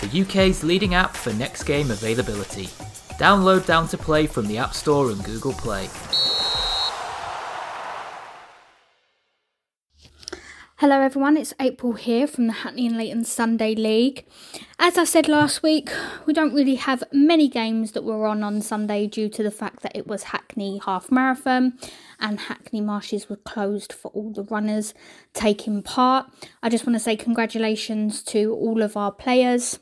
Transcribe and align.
the 0.00 0.22
UK's 0.22 0.64
leading 0.64 0.94
app 0.94 1.16
for 1.16 1.32
next 1.32 1.64
game 1.64 1.90
availability. 1.90 2.66
Download 3.18 3.66
Down 3.66 3.88
to 3.88 3.98
Play 3.98 4.26
from 4.26 4.46
the 4.46 4.58
App 4.58 4.74
Store 4.74 5.10
and 5.10 5.22
Google 5.24 5.52
Play. 5.52 5.88
Hello 10.80 11.00
everyone, 11.00 11.36
it's 11.36 11.54
April 11.58 11.94
here 11.94 12.28
from 12.28 12.46
the 12.46 12.52
Hackney 12.52 12.86
and 12.86 12.96
Leyton 12.96 13.24
Sunday 13.24 13.74
League. 13.74 14.24
As 14.78 14.96
I 14.96 15.02
said 15.02 15.26
last 15.26 15.60
week, 15.60 15.90
we 16.24 16.32
don't 16.32 16.54
really 16.54 16.76
have 16.76 17.02
many 17.12 17.48
games 17.48 17.90
that 17.92 18.04
were 18.04 18.28
on 18.28 18.44
on 18.44 18.60
Sunday 18.62 19.08
due 19.08 19.28
to 19.28 19.42
the 19.42 19.50
fact 19.50 19.82
that 19.82 19.96
it 19.96 20.06
was 20.06 20.22
Hackney 20.22 20.80
Half 20.84 21.10
Marathon 21.10 21.76
and 22.20 22.38
Hackney 22.38 22.80
Marshes 22.80 23.28
were 23.28 23.34
closed 23.38 23.92
for 23.92 24.12
all 24.12 24.32
the 24.32 24.44
runners 24.44 24.94
taking 25.34 25.82
part. 25.82 26.26
I 26.62 26.68
just 26.68 26.86
want 26.86 26.94
to 26.94 27.00
say 27.00 27.16
congratulations 27.16 28.22
to 28.26 28.54
all 28.54 28.80
of 28.80 28.96
our 28.96 29.10
players 29.10 29.80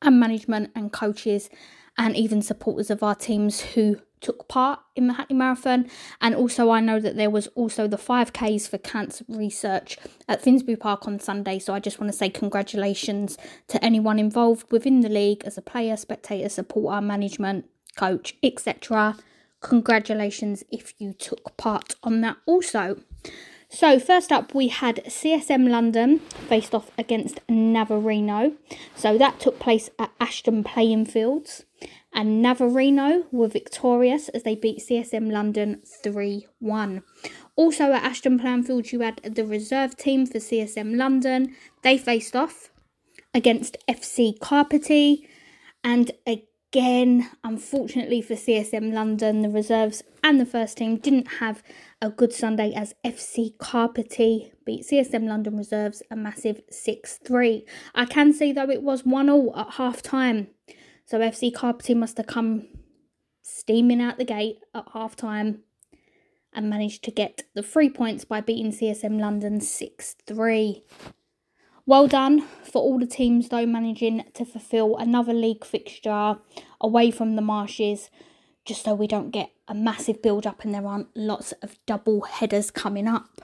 and 0.00 0.20
management 0.20 0.70
and 0.76 0.92
coaches 0.92 1.50
and 1.96 2.14
even 2.14 2.42
supporters 2.42 2.90
of 2.90 3.02
our 3.02 3.16
teams 3.16 3.60
who 3.60 3.96
took 4.20 4.48
part 4.48 4.80
in 4.96 5.06
the 5.06 5.14
Hackney 5.14 5.36
Marathon. 5.36 5.90
And 6.20 6.34
also, 6.34 6.70
I 6.70 6.80
know 6.80 7.00
that 7.00 7.16
there 7.16 7.30
was 7.30 7.46
also 7.48 7.86
the 7.86 7.96
5Ks 7.96 8.68
for 8.68 8.78
cancer 8.78 9.24
research 9.28 9.98
at 10.28 10.42
Finsbury 10.42 10.76
Park 10.76 11.06
on 11.06 11.20
Sunday. 11.20 11.58
So 11.58 11.74
I 11.74 11.80
just 11.80 12.00
want 12.00 12.12
to 12.12 12.16
say 12.16 12.28
congratulations 12.28 13.38
to 13.68 13.82
anyone 13.84 14.18
involved 14.18 14.70
within 14.70 15.00
the 15.00 15.08
league 15.08 15.42
as 15.44 15.58
a 15.58 15.62
player, 15.62 15.96
spectator, 15.96 16.48
supporter, 16.48 17.00
management, 17.00 17.66
coach, 17.96 18.36
etc. 18.42 19.16
Congratulations 19.60 20.64
if 20.70 20.94
you 20.98 21.12
took 21.12 21.56
part 21.56 21.94
on 22.02 22.20
that 22.20 22.36
also. 22.46 23.00
So, 23.70 23.98
first 23.98 24.32
up, 24.32 24.54
we 24.54 24.68
had 24.68 25.04
CSM 25.04 25.68
London 25.68 26.20
faced 26.20 26.74
off 26.74 26.90
against 26.96 27.40
Navarino. 27.50 28.54
So, 28.96 29.18
that 29.18 29.40
took 29.40 29.58
place 29.58 29.90
at 29.98 30.10
Ashton 30.18 30.64
Playing 30.64 31.04
Fields 31.04 31.64
and 32.18 32.44
Navarino 32.44 33.26
were 33.30 33.46
victorious 33.46 34.28
as 34.30 34.42
they 34.42 34.56
beat 34.56 34.80
CSM 34.80 35.30
London 35.30 35.80
3 36.02 36.48
1. 36.58 37.02
Also 37.54 37.92
at 37.92 38.02
Ashton 38.02 38.40
Planfield, 38.40 38.90
you 38.90 39.00
had 39.00 39.18
the 39.22 39.46
reserve 39.46 39.96
team 39.96 40.26
for 40.26 40.38
CSM 40.38 40.96
London. 40.96 41.54
They 41.84 41.96
faced 41.96 42.34
off 42.34 42.70
against 43.32 43.76
FC 43.88 44.36
Carpety, 44.40 45.28
and 45.84 46.10
again, 46.26 47.30
unfortunately 47.44 48.20
for 48.20 48.34
CSM 48.34 48.92
London, 48.92 49.42
the 49.42 49.48
reserves 49.48 50.02
and 50.24 50.40
the 50.40 50.44
first 50.44 50.78
team 50.78 50.96
didn't 50.96 51.34
have 51.38 51.62
a 52.02 52.10
good 52.10 52.32
Sunday 52.32 52.72
as 52.74 52.96
FC 53.06 53.56
Carpety 53.58 54.50
beat 54.66 54.84
CSM 54.84 55.28
London 55.28 55.56
reserves 55.56 56.02
a 56.10 56.16
massive 56.16 56.62
6 56.68 57.18
3. 57.18 57.64
I 57.94 58.06
can 58.06 58.32
see 58.32 58.50
though 58.50 58.70
it 58.70 58.82
was 58.82 59.04
1 59.04 59.26
0 59.26 59.52
at 59.56 59.74
half 59.74 60.02
time 60.02 60.48
so 61.08 61.20
FC 61.20 61.50
Carpety 61.50 61.96
must 61.96 62.18
have 62.18 62.26
come 62.26 62.66
steaming 63.40 64.02
out 64.02 64.18
the 64.18 64.26
gate 64.26 64.58
at 64.74 64.84
half 64.92 65.16
time 65.16 65.60
and 66.52 66.68
managed 66.68 67.02
to 67.04 67.10
get 67.10 67.44
the 67.54 67.62
three 67.62 67.88
points 67.88 68.26
by 68.26 68.42
beating 68.42 68.72
CSM 68.72 69.18
London 69.18 69.58
6 69.58 70.16
3. 70.26 70.84
Well 71.86 72.08
done 72.08 72.42
for 72.62 72.82
all 72.82 72.98
the 72.98 73.06
teams, 73.06 73.48
though, 73.48 73.64
managing 73.64 74.22
to 74.34 74.44
fulfil 74.44 74.98
another 74.98 75.32
league 75.32 75.64
fixture 75.64 76.36
away 76.78 77.10
from 77.10 77.36
the 77.36 77.42
marshes, 77.42 78.10
just 78.66 78.84
so 78.84 78.92
we 78.92 79.06
don't 79.06 79.30
get 79.30 79.50
a 79.66 79.74
massive 79.74 80.20
build 80.20 80.46
up 80.46 80.62
and 80.62 80.74
there 80.74 80.86
aren't 80.86 81.08
lots 81.16 81.52
of 81.62 81.78
double 81.86 82.20
headers 82.20 82.70
coming 82.70 83.08
up. 83.08 83.40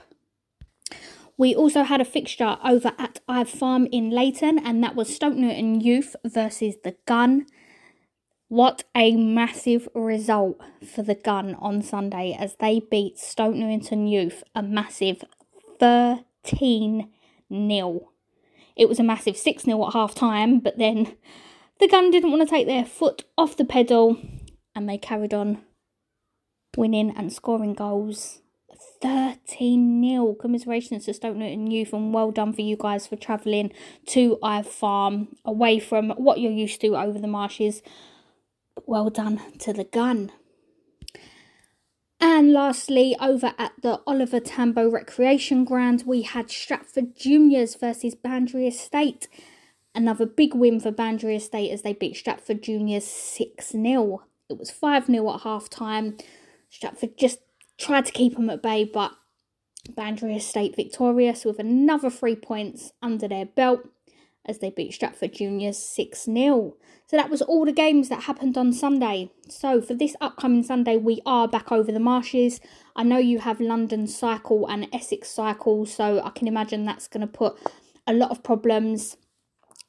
We 1.35 1.55
also 1.55 1.81
had 1.81 1.99
a 1.99 2.05
fixture 2.05 2.57
over 2.63 2.93
at 2.99 3.21
Ive 3.27 3.49
Farm 3.49 3.87
in 3.91 4.11
Leyton, 4.11 4.59
and 4.59 4.83
that 4.83 4.95
was 4.95 5.13
Stoke 5.13 5.33
Newington 5.33 5.81
Youth 5.81 6.15
versus 6.23 6.75
the 6.83 6.95
Gun. 7.07 7.47
What 8.47 8.83
a 8.95 9.15
massive 9.15 9.89
result 9.95 10.61
for 10.87 11.01
the 11.01 11.15
Gun 11.15 11.55
on 11.55 11.81
Sunday 11.81 12.37
as 12.39 12.55
they 12.57 12.79
beat 12.79 13.17
Stoke 13.17 13.55
Newington 13.55 14.05
Youth 14.05 14.43
a 14.53 14.61
massive 14.61 15.23
13 15.79 17.09
0. 17.51 18.09
It 18.75 18.87
was 18.87 18.99
a 18.99 19.03
massive 19.03 19.35
6 19.35 19.63
0 19.63 19.87
at 19.87 19.93
half 19.93 20.13
time, 20.13 20.59
but 20.59 20.77
then 20.77 21.15
the 21.79 21.87
Gun 21.87 22.11
didn't 22.11 22.29
want 22.29 22.43
to 22.43 22.47
take 22.47 22.67
their 22.67 22.85
foot 22.85 23.23
off 23.35 23.57
the 23.57 23.65
pedal 23.65 24.17
and 24.75 24.87
they 24.87 24.99
carried 24.99 25.33
on 25.33 25.63
winning 26.77 27.15
and 27.17 27.33
scoring 27.33 27.73
goals. 27.73 28.41
13 29.01 30.03
0. 30.03 30.35
Commiserations 30.35 31.05
to 31.05 31.15
Stoke 31.15 31.35
Newington 31.35 31.71
Youth, 31.71 31.93
and 31.93 32.13
well 32.13 32.29
done 32.29 32.53
for 32.53 32.61
you 32.61 32.77
guys 32.77 33.07
for 33.07 33.15
travelling 33.15 33.71
to 34.05 34.37
Ive 34.43 34.67
Farm 34.67 35.29
away 35.43 35.79
from 35.79 36.11
what 36.11 36.39
you're 36.39 36.51
used 36.51 36.79
to 36.81 36.95
over 36.95 37.17
the 37.17 37.27
marshes 37.27 37.81
well 38.85 39.09
done 39.09 39.41
to 39.59 39.73
the 39.73 39.83
gun. 39.83 40.31
And 42.19 42.53
lastly, 42.53 43.15
over 43.19 43.53
at 43.57 43.73
the 43.81 44.01
Oliver 44.07 44.39
Tambo 44.39 44.89
Recreation 44.89 45.65
Ground, 45.65 46.03
we 46.05 46.23
had 46.23 46.49
Stratford 46.49 47.15
Juniors 47.15 47.75
versus 47.75 48.15
Bandry 48.15 48.67
Estate. 48.67 49.27
Another 49.93 50.25
big 50.25 50.53
win 50.53 50.79
for 50.79 50.91
Bandry 50.91 51.35
Estate 51.35 51.71
as 51.71 51.81
they 51.81 51.93
beat 51.93 52.15
Stratford 52.15 52.63
Juniors 52.63 53.05
6 53.05 53.71
0. 53.71 54.23
It 54.49 54.57
was 54.57 54.71
5 54.71 55.05
0 55.07 55.33
at 55.33 55.41
half 55.41 55.69
time. 55.69 56.17
Stratford 56.69 57.17
just 57.17 57.39
tried 57.77 58.05
to 58.05 58.11
keep 58.11 58.35
them 58.35 58.49
at 58.49 58.61
bay, 58.63 58.83
but 58.83 59.11
Bandry 59.89 60.35
Estate 60.35 60.75
victorious 60.75 61.45
with 61.45 61.59
another 61.59 62.09
three 62.09 62.35
points 62.35 62.91
under 63.01 63.27
their 63.27 63.45
belt 63.45 63.81
as 64.45 64.59
they 64.59 64.69
beat 64.69 64.93
Stratford 64.93 65.33
Juniors 65.33 65.77
6 65.77 66.25
0. 66.25 66.75
So 67.07 67.17
that 67.17 67.29
was 67.29 67.41
all 67.41 67.65
the 67.65 67.71
games 67.71 68.09
that 68.09 68.23
happened 68.23 68.57
on 68.57 68.73
Sunday. 68.73 69.29
So 69.47 69.81
for 69.81 69.93
this 69.93 70.15
upcoming 70.21 70.63
Sunday, 70.63 70.97
we 70.97 71.21
are 71.25 71.47
back 71.47 71.71
over 71.71 71.91
the 71.91 71.99
marshes. 71.99 72.59
I 72.95 73.03
know 73.03 73.17
you 73.17 73.39
have 73.39 73.59
London 73.59 74.07
Cycle 74.07 74.67
and 74.67 74.87
Essex 74.91 75.29
Cycle, 75.29 75.85
so 75.85 76.21
I 76.23 76.31
can 76.31 76.47
imagine 76.47 76.85
that's 76.85 77.07
going 77.07 77.21
to 77.21 77.31
put 77.31 77.57
a 78.07 78.13
lot 78.13 78.31
of 78.31 78.43
problems 78.43 79.17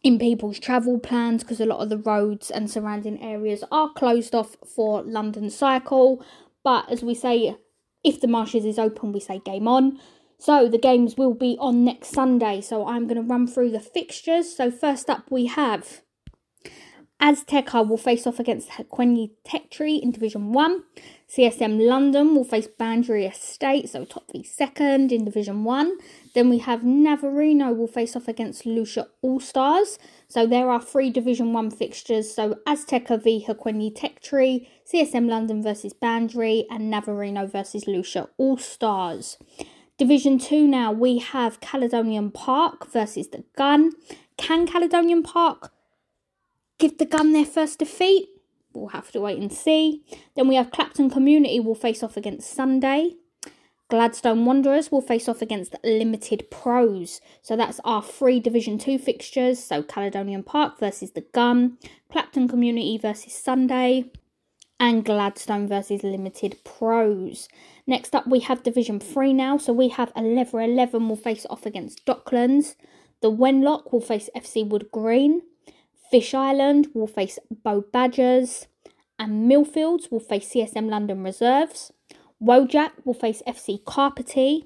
in 0.03 0.19
people's 0.19 0.59
travel 0.59 0.99
plans 0.99 1.43
because 1.43 1.61
a 1.61 1.67
lot 1.67 1.81
of 1.81 1.89
the 1.89 1.99
roads 1.99 2.51
and 2.51 2.71
surrounding 2.71 3.23
areas 3.23 3.65
are 3.73 3.93
closed 3.93 4.35
off 4.35 4.57
for 4.75 5.03
London 5.03 5.51
Cycle. 5.51 6.25
But 6.63 6.91
as 6.91 7.03
we 7.03 7.15
say, 7.15 7.57
if 8.05 8.21
the 8.21 8.29
marshes 8.29 8.65
is 8.65 8.79
open, 8.79 9.13
we 9.13 9.21
say 9.21 9.41
game 9.41 9.67
on. 9.67 9.99
So 10.39 10.69
the 10.69 10.79
games 10.79 11.17
will 11.17 11.35
be 11.35 11.57
on 11.61 11.85
next 11.85 12.09
Sunday. 12.09 12.61
So 12.61 12.87
I'm 12.87 13.07
going 13.07 13.17
to 13.17 13.23
run 13.23 13.47
through 13.47 13.71
the 13.71 13.81
fixtures. 13.81 14.55
So 14.55 14.71
first 14.71 15.09
up, 15.09 15.31
we 15.31 15.47
have 15.47 16.03
Azteca 17.21 17.89
will 17.89 17.97
face 17.97 18.27
off 18.27 18.39
against 18.39 18.71
Hukwenyi 18.73 19.31
Tree 19.71 19.97
in 19.97 20.11
Division 20.11 20.53
1. 20.53 20.83
CSM 21.29 21.85
London 21.85 22.35
will 22.35 22.45
face 22.45 22.69
Bandry 22.69 23.25
Estate, 23.25 23.89
so 23.89 24.05
top 24.05 24.31
v 24.31 24.45
second 24.45 25.11
in 25.11 25.25
Division 25.25 25.65
1. 25.65 25.97
Then 26.35 26.51
we 26.51 26.59
have 26.59 26.83
Navarino 26.83 27.75
will 27.75 27.87
face 27.87 28.15
off 28.17 28.29
against 28.29 28.67
Lucia 28.67 29.09
All 29.23 29.41
Stars. 29.41 29.99
So 30.29 30.47
there 30.47 30.71
are 30.71 30.81
three 30.81 31.09
Division 31.09 31.55
1 31.55 31.71
fixtures. 31.71 32.33
So 32.33 32.57
Azteca 32.67 33.21
v 33.23 33.47
Hukwenyi 33.49 34.21
Tree, 34.21 34.69
CSM 34.85 35.27
London 35.27 35.63
versus 35.63 35.95
Bandry, 35.95 36.67
and 36.71 36.91
Navarino 36.91 37.47
versus 37.47 37.87
Lucia 37.87 38.29
All 38.37 38.59
Stars. 38.59 39.39
Division 39.99 40.39
2 40.39 40.67
now, 40.67 40.93
we 40.93 41.19
have 41.19 41.61
Caledonian 41.61 42.31
Park 42.31 42.93
versus 42.93 43.29
the 43.29 43.45
Gun. 43.57 43.93
Can 44.37 44.67
Caledonian 44.67 45.23
Park 45.23 45.73
give 46.79 46.99
the 46.99 47.07
Gun 47.07 47.33
their 47.33 47.47
first 47.47 47.79
defeat? 47.79 48.29
We'll 48.75 48.89
have 48.89 49.11
to 49.13 49.21
wait 49.23 49.39
and 49.39 49.51
see. 49.51 50.05
Then 50.35 50.49
we 50.49 50.57
have 50.57 50.71
Clapton 50.71 51.09
Community 51.09 51.61
will 51.61 51.75
face 51.75 52.03
off 52.03 52.19
against 52.19 52.51
Sunday. 52.51 53.13
Gladstone 53.89 54.45
Wanderers 54.45 54.93
will 54.93 55.01
face 55.01 55.31
off 55.31 55.41
against 55.41 55.75
Limited 55.83 56.51
Pros. 56.51 57.23
So 57.41 57.57
that's 57.57 57.81
our 57.83 58.03
three 58.03 58.39
Division 58.39 58.77
2 58.77 58.99
fixtures. 58.99 59.65
So 59.65 59.83
Caledonian 59.83 60.43
Park 60.43 60.79
versus 60.79 61.13
the 61.13 61.23
Gun, 61.23 61.79
Clapton 62.13 62.49
Community 62.49 62.99
versus 62.99 63.33
Sunday, 63.33 64.11
and 64.79 65.05
Gladstone 65.07 65.67
versus 65.67 66.03
Limited 66.03 66.59
Pros. 66.65 67.49
Next 67.87 68.15
up, 68.15 68.27
we 68.27 68.41
have 68.41 68.63
Division 68.63 68.99
3 68.99 69.33
now. 69.33 69.59
So 69.59 69.73
we 69.73 69.89
have 69.89 70.13
11 70.17 70.61
11 70.61 71.09
will 71.09 71.17
face 71.17 71.47
off 71.49 71.67
against 71.67 72.05
Docklands. 72.05 72.75
The 73.23 73.31
Wenlock 73.31 73.93
will 73.93 74.01
face 74.01 74.29
FC 74.37 74.69
Wood 74.69 74.89
Green. 74.93 75.43
Fish 76.11 76.35
Island 76.35 76.89
will 76.95 77.07
face 77.07 77.39
Bow 77.63 77.85
Badgers. 77.93 78.67
And 79.19 79.51
Millfields 79.51 80.11
will 80.11 80.21
face 80.21 80.51
CSM 80.51 80.89
London 80.91 81.23
Reserves. 81.23 81.93
Wojak 82.43 82.91
will 83.05 83.15
face 83.15 83.43
FC 83.47 83.83
Carpety. 83.85 84.65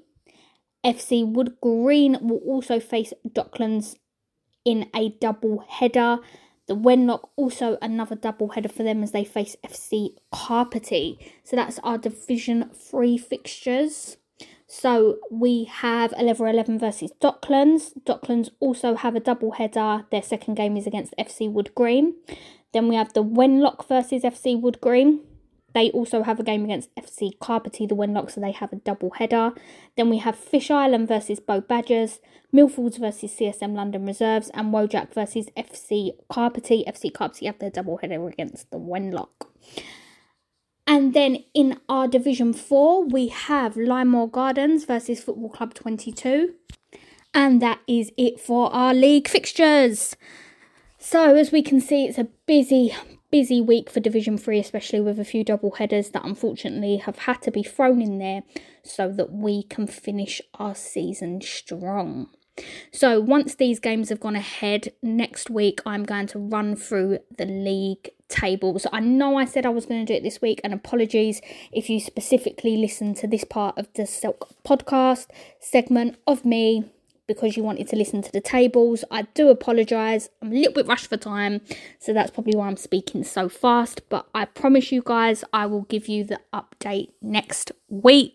FC 0.84 1.31
Wood 1.31 1.56
Green 1.61 2.19
will 2.23 2.40
also 2.46 2.81
face 2.81 3.12
Docklands 3.28 3.96
in 4.64 4.88
a 4.96 5.11
double 5.20 5.64
header. 5.69 6.19
The 6.70 6.76
Wenlock 6.76 7.31
also 7.34 7.78
another 7.82 8.14
double 8.14 8.50
header 8.50 8.69
for 8.69 8.84
them 8.84 9.02
as 9.02 9.11
they 9.11 9.25
face 9.25 9.56
FC 9.67 10.11
Carpety. 10.32 11.19
So 11.43 11.56
that's 11.56 11.81
our 11.81 11.99
Division 11.99 12.70
3 12.72 13.19
fixtures. 13.19 14.19
So 14.69 15.19
we 15.32 15.64
have 15.64 16.14
11 16.17 16.46
11 16.46 16.78
versus 16.78 17.11
Docklands. 17.20 18.00
Docklands 18.05 18.50
also 18.61 18.94
have 18.94 19.17
a 19.17 19.20
double 19.20 19.50
header. 19.50 20.06
Their 20.12 20.22
second 20.22 20.55
game 20.55 20.76
is 20.76 20.87
against 20.87 21.12
FC 21.19 21.50
Wood 21.50 21.75
Green. 21.75 22.14
Then 22.73 22.87
we 22.87 22.94
have 22.94 23.14
the 23.14 23.25
Wenlock 23.25 23.88
versus 23.88 24.23
FC 24.23 24.56
Wood 24.61 24.81
Green. 24.81 25.23
They 25.75 25.90
also 25.90 26.22
have 26.22 26.40
a 26.40 26.44
game 26.44 26.64
against 26.64 26.94
FC 26.96 27.37
Carpety, 27.38 27.88
the 27.88 27.94
Wenlock, 27.94 28.31
so 28.31 28.40
they 28.40 28.52
have 28.52 28.72
a 28.72 28.76
double 28.76 29.11
header. 29.11 29.52
Then 29.96 30.11
we 30.11 30.19
have 30.19 30.37
Fish 30.37 30.70
Island 30.70 31.08
versus 31.08 31.40
Bow 31.40 31.61
Badgers, 31.61 32.20
Millfields 32.55 32.99
versus 32.99 33.32
CSM 33.32 33.75
London 33.75 34.05
Reserves, 34.06 34.50
and 34.55 34.72
Wojak 34.72 35.14
versus 35.14 35.46
FC 35.56 36.11
Carpety. 36.31 36.87
FC 36.88 37.12
Carpety 37.12 37.46
have 37.46 37.58
their 37.58 37.70
double 37.70 37.99
header 37.99 38.26
against 38.28 38.70
the 38.70 38.78
Wenlock. 38.78 39.46
And 40.87 41.14
then 41.14 41.44
in 41.55 41.78
our 41.88 42.08
Division 42.08 42.52
4, 42.52 43.05
we 43.05 43.28
have 43.28 43.75
Lynemore 43.75 44.32
Gardens 44.32 44.84
versus 44.84 45.23
Football 45.23 45.50
Club 45.50 45.73
22. 45.75 46.55
And 47.32 47.62
that 47.62 47.78
is 47.87 48.11
it 48.16 48.40
for 48.40 48.73
our 48.75 48.93
league 48.93 49.28
fixtures. 49.28 50.16
So, 50.99 51.37
as 51.37 51.52
we 51.52 51.62
can 51.62 51.81
see, 51.81 52.06
it's 52.06 52.19
a 52.19 52.28
busy, 52.44 52.93
busy 53.30 53.60
week 53.60 53.90
for 53.90 54.00
Division 54.00 54.36
3, 54.36 54.58
especially 54.58 55.00
with 55.00 55.18
a 55.18 55.24
few 55.24 55.44
double 55.44 55.72
headers 55.72 56.10
that 56.10 56.24
unfortunately 56.24 56.98
have 56.98 57.18
had 57.18 57.42
to 57.42 57.50
be 57.50 57.62
thrown 57.62 58.02
in 58.02 58.18
there 58.18 58.42
so 58.82 59.08
that 59.08 59.32
we 59.32 59.62
can 59.62 59.86
finish 59.86 60.40
our 60.54 60.74
season 60.74 61.40
strong. 61.40 62.28
So, 62.92 63.20
once 63.20 63.54
these 63.54 63.80
games 63.80 64.08
have 64.10 64.20
gone 64.20 64.36
ahead, 64.36 64.92
next 65.02 65.48
week 65.48 65.80
I'm 65.86 66.04
going 66.04 66.26
to 66.28 66.38
run 66.38 66.76
through 66.76 67.20
the 67.38 67.46
league 67.46 68.10
tables. 68.28 68.86
I 68.92 69.00
know 69.00 69.36
I 69.36 69.44
said 69.44 69.64
I 69.66 69.70
was 69.70 69.86
going 69.86 70.04
to 70.04 70.12
do 70.12 70.16
it 70.16 70.22
this 70.22 70.42
week, 70.42 70.60
and 70.62 70.74
apologies 70.74 71.40
if 71.72 71.88
you 71.88 72.00
specifically 72.00 72.76
listen 72.76 73.14
to 73.14 73.26
this 73.26 73.44
part 73.44 73.78
of 73.78 73.92
the 73.94 74.06
Silk 74.06 74.48
podcast 74.64 75.26
segment 75.58 76.16
of 76.26 76.44
me 76.44 76.84
because 77.30 77.56
you 77.56 77.62
wanted 77.62 77.86
to 77.86 77.94
listen 77.94 78.22
to 78.22 78.32
the 78.32 78.40
tables. 78.40 79.04
I 79.08 79.22
do 79.22 79.50
apologise. 79.50 80.28
I'm 80.42 80.50
a 80.50 80.54
little 80.54 80.72
bit 80.72 80.88
rushed 80.88 81.06
for 81.06 81.16
time, 81.16 81.60
so 82.00 82.12
that's 82.12 82.32
probably 82.32 82.56
why 82.56 82.66
I'm 82.66 82.76
speaking 82.76 83.22
so 83.22 83.48
fast. 83.48 84.02
But 84.08 84.26
I 84.34 84.46
promise 84.46 84.90
you 84.90 85.00
guys, 85.04 85.44
I 85.52 85.66
will 85.66 85.82
give 85.82 86.08
you 86.08 86.24
the 86.24 86.40
update 86.52 87.12
next 87.22 87.70
week. 87.88 88.34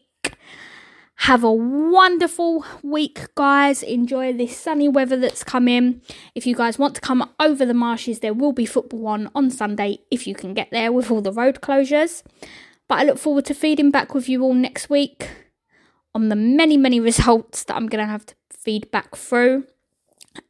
Have 1.19 1.43
a 1.43 1.51
wonderful 1.51 2.65
week, 2.83 3.27
guys. 3.35 3.83
Enjoy 3.83 4.31
this 4.31 4.55
sunny 4.55 4.87
weather 4.87 5.17
that's 5.17 5.43
coming. 5.43 6.01
If 6.33 6.47
you 6.47 6.55
guys 6.55 6.79
want 6.79 6.95
to 6.95 7.01
come 7.01 7.29
over 7.37 7.65
the 7.65 7.73
marshes, 7.73 8.19
there 8.19 8.33
will 8.33 8.53
be 8.53 8.65
football 8.65 9.07
on 9.07 9.29
on 9.35 9.51
Sunday 9.51 9.99
if 10.09 10.25
you 10.25 10.35
can 10.35 10.53
get 10.53 10.71
there 10.71 10.93
with 10.93 11.11
all 11.11 11.21
the 11.21 11.33
road 11.33 11.59
closures. 11.59 12.23
But 12.87 12.99
I 12.99 13.03
look 13.03 13.17
forward 13.17 13.43
to 13.45 13.53
feeding 13.53 13.91
back 13.91 14.13
with 14.13 14.29
you 14.29 14.41
all 14.41 14.53
next 14.53 14.89
week 14.89 15.29
on 16.13 16.29
the 16.29 16.35
many, 16.35 16.77
many 16.77 16.99
results 17.11 17.65
that 17.65 17.75
I'm 17.75 17.87
going 17.87 18.03
to 18.03 18.09
have 18.09 18.25
to 18.27 18.35
feedback 18.65 19.15
through 19.15 19.65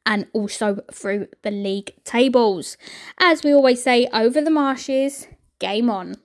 and 0.05 0.25
also 0.33 0.79
through 0.91 1.27
the 1.43 1.51
league 1.51 1.93
tables. 2.05 2.77
As 3.19 3.43
we 3.43 3.53
always 3.53 3.83
say, 3.83 4.07
over 4.13 4.41
the 4.41 4.49
marshes, 4.49 5.27
game 5.59 5.89
on. 5.89 6.15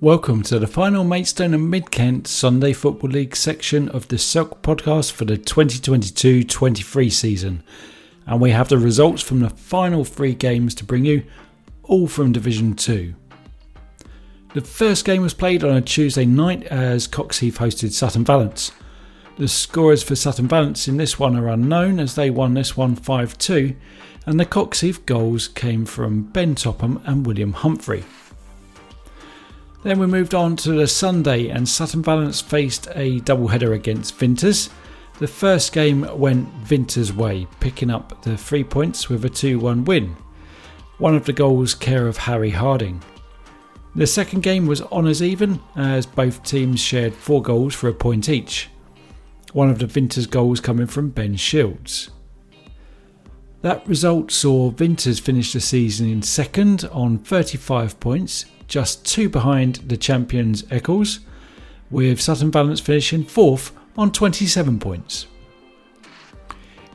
Welcome 0.00 0.42
to 0.42 0.58
the 0.58 0.66
final 0.66 1.04
Maidstone 1.04 1.54
and 1.54 1.70
Mid 1.70 1.90
Kent 1.90 2.26
Sunday 2.26 2.74
Football 2.74 3.10
League 3.10 3.34
section 3.34 3.88
of 3.88 4.08
the 4.08 4.18
Silk 4.18 4.60
podcast 4.62 5.12
for 5.12 5.24
the 5.24 5.38
2022 5.38 6.44
23 6.44 7.08
season. 7.08 7.62
And 8.26 8.40
we 8.40 8.50
have 8.50 8.68
the 8.68 8.78
results 8.78 9.22
from 9.22 9.40
the 9.40 9.50
final 9.50 10.04
three 10.04 10.34
games 10.34 10.74
to 10.74 10.84
bring 10.84 11.04
you, 11.04 11.24
all 11.84 12.08
from 12.08 12.32
Division 12.32 12.74
2. 12.74 13.14
The 14.56 14.62
first 14.62 15.04
game 15.04 15.20
was 15.20 15.34
played 15.34 15.62
on 15.62 15.76
a 15.76 15.82
Tuesday 15.82 16.24
night 16.24 16.62
as 16.68 17.06
Coxheath 17.06 17.58
hosted 17.58 17.92
Sutton 17.92 18.24
Valence. 18.24 18.72
The 19.36 19.48
scorers 19.48 20.02
for 20.02 20.16
Sutton 20.16 20.48
Valence 20.48 20.88
in 20.88 20.96
this 20.96 21.18
one 21.18 21.36
are 21.36 21.48
unknown 21.48 22.00
as 22.00 22.14
they 22.14 22.30
won 22.30 22.54
this 22.54 22.74
one 22.74 22.96
5 22.96 23.36
2, 23.36 23.76
and 24.24 24.40
the 24.40 24.46
Coxheath 24.46 25.04
goals 25.04 25.46
came 25.46 25.84
from 25.84 26.22
Ben 26.22 26.54
Topham 26.54 27.02
and 27.04 27.26
William 27.26 27.52
Humphrey. 27.52 28.04
Then 29.82 29.98
we 29.98 30.06
moved 30.06 30.34
on 30.34 30.56
to 30.56 30.72
the 30.72 30.86
Sunday, 30.86 31.48
and 31.50 31.68
Sutton 31.68 32.02
Valence 32.02 32.40
faced 32.40 32.88
a 32.94 33.20
doubleheader 33.20 33.74
against 33.74 34.18
Vinters. 34.18 34.70
The 35.18 35.28
first 35.28 35.74
game 35.74 36.08
went 36.18 36.48
Vinters' 36.64 37.12
way, 37.12 37.46
picking 37.60 37.90
up 37.90 38.22
the 38.22 38.38
three 38.38 38.64
points 38.64 39.10
with 39.10 39.22
a 39.26 39.28
2 39.28 39.58
1 39.58 39.84
win. 39.84 40.16
One 40.96 41.14
of 41.14 41.26
the 41.26 41.34
goals 41.34 41.74
care 41.74 42.08
of 42.08 42.16
Harry 42.16 42.52
Harding. 42.52 43.02
The 43.96 44.06
second 44.06 44.42
game 44.42 44.66
was 44.66 44.82
honours 44.82 45.22
even, 45.22 45.58
as 45.74 46.04
both 46.04 46.44
teams 46.44 46.80
shared 46.80 47.14
four 47.14 47.40
goals 47.40 47.74
for 47.74 47.88
a 47.88 47.94
point 47.94 48.28
each. 48.28 48.68
One 49.54 49.70
of 49.70 49.78
the 49.78 49.86
Vinters 49.86 50.26
goals 50.26 50.60
coming 50.60 50.86
from 50.86 51.08
Ben 51.08 51.36
Shields. 51.36 52.10
That 53.62 53.88
result 53.88 54.30
saw 54.30 54.68
Vinters 54.68 55.18
finish 55.18 55.54
the 55.54 55.60
season 55.60 56.10
in 56.10 56.20
second 56.20 56.84
on 56.92 57.20
35 57.20 57.98
points, 57.98 58.44
just 58.68 59.06
two 59.06 59.30
behind 59.30 59.76
the 59.76 59.96
champions 59.96 60.62
Eccles, 60.70 61.20
with 61.90 62.20
Sutton 62.20 62.50
Valence 62.50 62.80
finishing 62.80 63.24
fourth 63.24 63.72
on 63.96 64.12
27 64.12 64.78
points. 64.78 65.26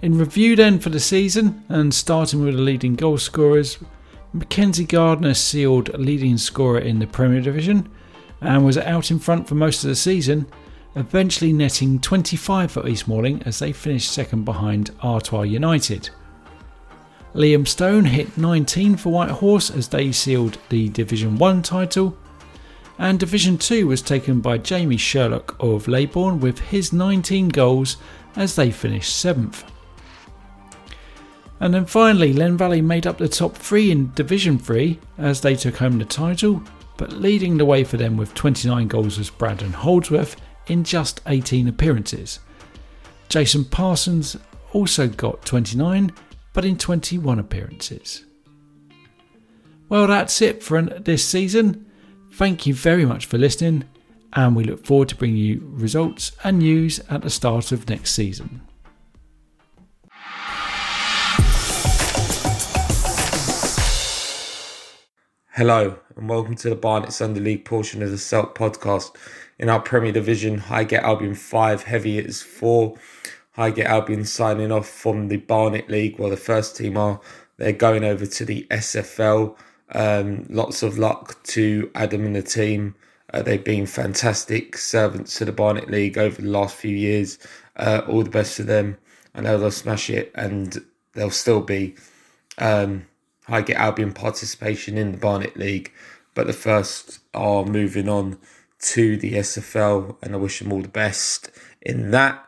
In 0.03 0.19
review 0.19 0.55
then 0.55 0.77
for 0.77 0.89
the 0.89 0.99
season, 0.99 1.63
and 1.67 1.91
starting 1.95 2.45
with 2.45 2.53
the 2.53 2.61
leading 2.61 2.93
goal 2.93 3.17
scorers, 3.17 3.79
Mackenzie 4.33 4.85
Gardner 4.85 5.33
sealed 5.33 5.97
leading 5.99 6.37
scorer 6.37 6.79
in 6.79 6.99
the 6.99 7.07
Premier 7.07 7.41
Division 7.41 7.89
and 8.39 8.65
was 8.65 8.77
out 8.77 9.11
in 9.11 9.19
front 9.19 9.47
for 9.47 9.55
most 9.55 9.83
of 9.83 9.89
the 9.89 9.95
season, 9.95 10.47
eventually 10.95 11.51
netting 11.51 11.99
25 11.99 12.71
for 12.71 12.87
East 12.87 13.09
Malling 13.09 13.43
as 13.43 13.59
they 13.59 13.73
finished 13.73 14.09
second 14.09 14.45
behind 14.45 14.91
Artois 15.01 15.41
United. 15.41 16.09
Liam 17.35 17.67
Stone 17.67 18.05
hit 18.05 18.37
19 18.37 18.95
for 18.95 19.11
Whitehorse 19.11 19.69
as 19.69 19.89
they 19.89 20.13
sealed 20.13 20.57
the 20.69 20.87
Division 20.89 21.37
1 21.37 21.61
title, 21.61 22.17
and 22.97 23.19
Division 23.19 23.57
2 23.57 23.85
was 23.87 24.01
taken 24.01 24.39
by 24.39 24.57
Jamie 24.57 24.95
Sherlock 24.95 25.57
of 25.59 25.87
Leybourne 25.87 26.39
with 26.39 26.59
his 26.59 26.93
19 26.93 27.49
goals 27.49 27.97
as 28.37 28.55
they 28.55 28.71
finished 28.71 29.13
7th. 29.13 29.63
And 31.61 31.71
then 31.71 31.85
finally, 31.85 32.33
Len 32.33 32.57
Valley 32.57 32.81
made 32.81 33.05
up 33.05 33.19
the 33.19 33.29
top 33.29 33.55
three 33.55 33.91
in 33.91 34.11
Division 34.15 34.57
3 34.57 34.99
as 35.19 35.41
they 35.41 35.55
took 35.55 35.75
home 35.77 35.99
the 35.99 36.05
title, 36.05 36.61
but 36.97 37.13
leading 37.13 37.55
the 37.55 37.65
way 37.65 37.83
for 37.83 37.97
them 37.97 38.17
with 38.17 38.33
29 38.33 38.87
goals 38.87 39.19
was 39.19 39.29
Brandon 39.29 39.71
Holdsworth 39.71 40.35
in 40.67 40.83
just 40.83 41.21
18 41.27 41.67
appearances. 41.67 42.39
Jason 43.29 43.63
Parsons 43.63 44.37
also 44.73 45.07
got 45.07 45.45
29, 45.45 46.11
but 46.53 46.65
in 46.65 46.77
21 46.79 47.37
appearances. 47.37 48.25
Well, 49.87 50.07
that's 50.07 50.41
it 50.41 50.63
for 50.63 50.81
this 50.81 51.23
season. 51.23 51.85
Thank 52.33 52.65
you 52.65 52.73
very 52.73 53.05
much 53.05 53.27
for 53.27 53.37
listening, 53.37 53.83
and 54.33 54.55
we 54.55 54.63
look 54.63 54.83
forward 54.83 55.09
to 55.09 55.15
bringing 55.15 55.37
you 55.37 55.61
results 55.63 56.31
and 56.43 56.57
news 56.57 56.99
at 57.07 57.21
the 57.21 57.29
start 57.29 57.71
of 57.71 57.87
next 57.87 58.13
season. 58.13 58.61
Hello, 65.55 65.97
and 66.15 66.29
welcome 66.29 66.55
to 66.55 66.69
the 66.69 66.77
Barnet 66.77 67.11
Sunday 67.11 67.41
League 67.41 67.65
portion 67.65 68.01
of 68.01 68.09
the 68.09 68.17
Celt 68.17 68.55
podcast. 68.55 69.13
In 69.59 69.67
our 69.67 69.81
Premier 69.81 70.13
Division, 70.13 70.59
Highgate 70.59 71.01
Albion 71.01 71.35
5, 71.35 71.83
Heavy 71.83 72.19
is 72.19 72.41
4. 72.41 72.95
Highgate 73.51 73.85
Albion 73.85 74.23
signing 74.23 74.71
off 74.71 74.87
from 74.87 75.27
the 75.27 75.35
Barnet 75.35 75.89
League, 75.89 76.17
while 76.17 76.29
the 76.29 76.37
first 76.37 76.77
team 76.77 76.95
are. 76.95 77.19
They're 77.57 77.73
going 77.73 78.05
over 78.05 78.25
to 78.25 78.45
the 78.45 78.65
SFL. 78.71 79.57
Um, 79.93 80.45
lots 80.47 80.83
of 80.83 80.97
luck 80.97 81.43
to 81.47 81.91
Adam 81.95 82.25
and 82.27 82.35
the 82.37 82.43
team. 82.43 82.95
Uh, 83.33 83.41
they've 83.41 83.61
been 83.61 83.87
fantastic 83.87 84.77
servants 84.77 85.37
to 85.39 85.43
the 85.43 85.51
Barnet 85.51 85.91
League 85.91 86.17
over 86.17 86.41
the 86.41 86.47
last 86.47 86.77
few 86.77 86.95
years. 86.95 87.37
Uh, 87.75 88.03
all 88.07 88.23
the 88.23 88.29
best 88.29 88.55
to 88.55 88.63
them. 88.63 88.97
I 89.35 89.41
know 89.41 89.57
they'll 89.57 89.71
smash 89.71 90.09
it 90.09 90.31
and 90.33 90.81
they'll 91.11 91.29
still 91.29 91.59
be. 91.59 91.95
Um, 92.57 93.07
Highgate 93.47 93.75
Albion 93.75 94.13
participation 94.13 94.97
in 94.97 95.11
the 95.11 95.17
Barnet 95.17 95.57
League, 95.57 95.91
but 96.33 96.47
the 96.47 96.53
first 96.53 97.19
are 97.33 97.65
moving 97.65 98.07
on 98.07 98.37
to 98.79 99.17
the 99.17 99.33
SFL, 99.33 100.17
and 100.21 100.33
I 100.33 100.37
wish 100.37 100.59
them 100.59 100.71
all 100.71 100.81
the 100.81 100.87
best 100.87 101.49
in 101.81 102.11
that. 102.11 102.45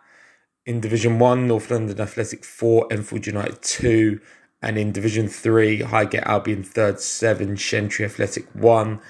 In 0.66 0.80
Division 0.80 1.20
1, 1.20 1.48
North 1.48 1.70
London 1.70 2.00
Athletic 2.00 2.46
4, 2.46 2.88
Enfield 2.92 3.28
United 3.28 3.62
2, 3.62 4.20
and 4.62 4.78
in 4.78 4.94
Division 4.94 5.28
3, 5.28 5.82
Highgate 5.82 6.24
Albion 6.24 6.64
3rd 6.64 7.00
7, 7.00 7.56
Shentry 7.58 8.06
Athletic 8.06 8.48
1. 8.54 9.02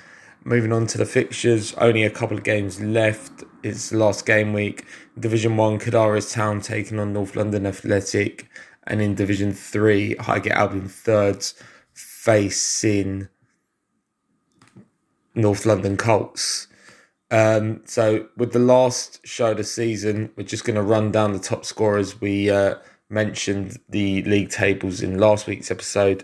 Moving 0.46 0.74
on 0.74 0.88
to 0.88 0.98
the 0.98 1.06
fixtures, 1.06 1.74
only 1.75 2.04
a 2.04 2.10
couple 2.10 2.36
of 2.36 2.44
games 2.44 2.82
left. 2.82 3.44
It's 3.62 3.94
last 3.94 4.25
game 4.25 4.52
week. 4.52 4.86
Division 5.18 5.56
1, 5.56 5.80
Kadares 5.80 6.34
Town 6.34 6.60
taking 6.60 7.00
on 7.00 7.13
North 7.13 7.36
London 7.36 7.68
Athletic. 7.68 8.50
And 8.86 9.02
in 9.02 9.16
Division 9.16 9.54
3, 9.54 10.16
Highgate 10.16 10.54
Albion 10.54 10.90
thirds 10.90 11.54
facing 12.24 13.27
North 15.36 15.65
London 15.65 15.98
Colts. 15.98 16.68
Um, 17.30 17.82
so, 17.84 18.27
with 18.38 18.53
the 18.53 18.60
last 18.60 19.20
show 19.27 19.51
of 19.51 19.58
the 19.58 19.65
season, 19.65 20.32
we're 20.38 20.44
just 20.44 20.63
going 20.63 20.77
to 20.77 20.82
run 20.82 21.12
down 21.12 21.34
the 21.34 21.39
top 21.39 21.65
scorers. 21.65 22.22
We 22.22 22.50
uh, 22.50 22.75
mentioned 23.10 23.77
the 23.89 24.24
league 24.24 24.51
tables 24.51 25.01
in 25.01 25.18
last 25.18 25.48
week's 25.48 25.70
episode. 25.70 26.24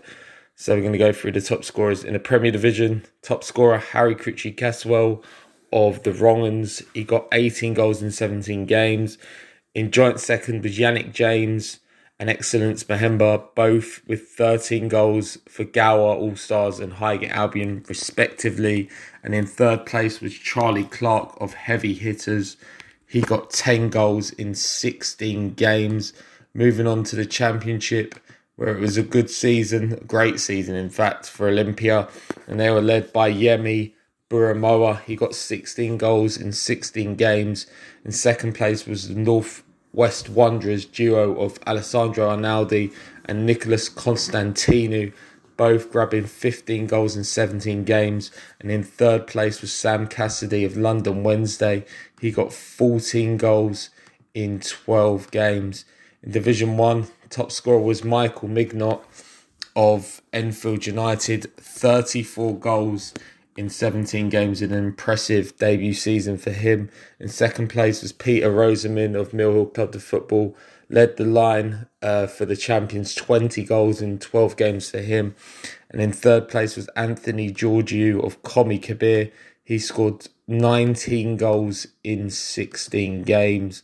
So, 0.54 0.74
we're 0.74 0.80
going 0.80 0.92
to 0.92 0.98
go 0.98 1.12
through 1.12 1.32
the 1.32 1.42
top 1.42 1.64
scorers 1.64 2.02
in 2.02 2.14
the 2.14 2.18
Premier 2.18 2.50
Division. 2.50 3.04
Top 3.20 3.44
scorer, 3.44 3.76
Harry 3.78 4.14
Critchley 4.14 4.56
Caswell 4.56 5.22
of 5.70 6.02
the 6.04 6.12
Wrong'uns. 6.12 6.82
He 6.94 7.04
got 7.04 7.28
18 7.32 7.74
goals 7.74 8.00
in 8.00 8.10
17 8.10 8.64
games. 8.64 9.18
In 9.74 9.90
joint 9.90 10.18
second 10.18 10.62
was 10.62 10.78
Yannick 10.78 11.12
James 11.12 11.80
and 12.20 12.28
Excellence 12.28 12.84
Mahemba, 12.84 13.42
both 13.54 14.06
with 14.06 14.28
13 14.28 14.88
goals 14.88 15.38
for 15.48 15.64
Gower 15.64 16.14
All 16.14 16.36
Stars 16.36 16.78
and 16.78 16.92
Highgate 16.92 17.30
Albion, 17.30 17.82
respectively. 17.88 18.90
And 19.24 19.34
in 19.34 19.46
third 19.46 19.86
place 19.86 20.20
was 20.20 20.34
Charlie 20.34 20.84
Clark 20.84 21.34
of 21.40 21.54
Heavy 21.54 21.94
Hitters. 21.94 22.58
He 23.06 23.22
got 23.22 23.48
10 23.48 23.88
goals 23.88 24.32
in 24.32 24.54
16 24.54 25.54
games. 25.54 26.12
Moving 26.52 26.86
on 26.86 27.04
to 27.04 27.16
the 27.16 27.24
Championship, 27.24 28.16
where 28.56 28.76
it 28.76 28.80
was 28.80 28.98
a 28.98 29.02
good 29.02 29.30
season, 29.30 29.94
a 29.94 30.04
great 30.04 30.40
season, 30.40 30.74
in 30.74 30.90
fact, 30.90 31.24
for 31.24 31.48
Olympia. 31.48 32.06
And 32.46 32.60
they 32.60 32.68
were 32.68 32.82
led 32.82 33.14
by 33.14 33.32
Yemi 33.32 33.94
Buramoa. 34.28 35.00
He 35.04 35.16
got 35.16 35.34
16 35.34 35.96
goals 35.96 36.36
in 36.36 36.52
16 36.52 37.14
games. 37.14 37.66
In 38.04 38.12
second 38.12 38.54
place 38.54 38.86
was 38.86 39.08
the 39.08 39.14
North 39.14 39.62
West 39.92 40.28
Wanderers 40.28 40.84
duo 40.84 41.40
of 41.40 41.58
Alessandro 41.66 42.28
Arnaldi 42.28 42.92
and 43.24 43.44
Nicholas 43.44 43.88
Constantinou, 43.88 45.12
both 45.56 45.90
grabbing 45.90 46.24
15 46.24 46.86
goals 46.86 47.16
in 47.16 47.24
17 47.24 47.84
games. 47.84 48.30
And 48.60 48.70
in 48.70 48.82
third 48.82 49.26
place 49.26 49.60
was 49.60 49.72
Sam 49.72 50.06
Cassidy 50.06 50.64
of 50.64 50.76
London 50.76 51.22
Wednesday. 51.22 51.84
He 52.20 52.30
got 52.30 52.52
14 52.52 53.36
goals 53.36 53.90
in 54.32 54.60
12 54.60 55.30
games. 55.30 55.84
In 56.22 56.32
Division 56.32 56.76
1, 56.76 57.08
top 57.28 57.50
scorer 57.50 57.80
was 57.80 58.04
Michael 58.04 58.48
Mignot 58.48 59.04
of 59.76 60.20
Enfield 60.32 60.86
United, 60.86 61.54
34 61.56 62.58
goals 62.58 63.14
in 63.56 63.68
17 63.68 64.28
games 64.28 64.62
in 64.62 64.72
an 64.72 64.84
impressive 64.84 65.56
debut 65.56 65.94
season 65.94 66.38
for 66.38 66.50
him. 66.50 66.90
In 67.18 67.28
second 67.28 67.68
place 67.68 68.02
was 68.02 68.12
Peter 68.12 68.50
Roseman 68.50 69.18
of 69.18 69.34
Mill 69.34 69.52
Hill 69.52 69.66
Club 69.66 69.94
of 69.94 70.02
Football, 70.02 70.56
led 70.88 71.16
the 71.16 71.24
line 71.24 71.86
uh, 72.02 72.26
for 72.26 72.44
the 72.44 72.56
champions, 72.56 73.14
20 73.14 73.64
goals 73.64 74.00
in 74.00 74.18
12 74.18 74.56
games 74.56 74.90
for 74.90 74.98
him. 74.98 75.34
And 75.90 76.00
in 76.00 76.12
third 76.12 76.48
place 76.48 76.76
was 76.76 76.88
Anthony 76.96 77.52
Georgiou 77.52 78.24
of 78.24 78.42
Comi 78.42 78.80
Kabir. 78.80 79.30
He 79.62 79.78
scored 79.78 80.28
19 80.48 81.36
goals 81.36 81.86
in 82.02 82.30
16 82.30 83.22
games. 83.22 83.82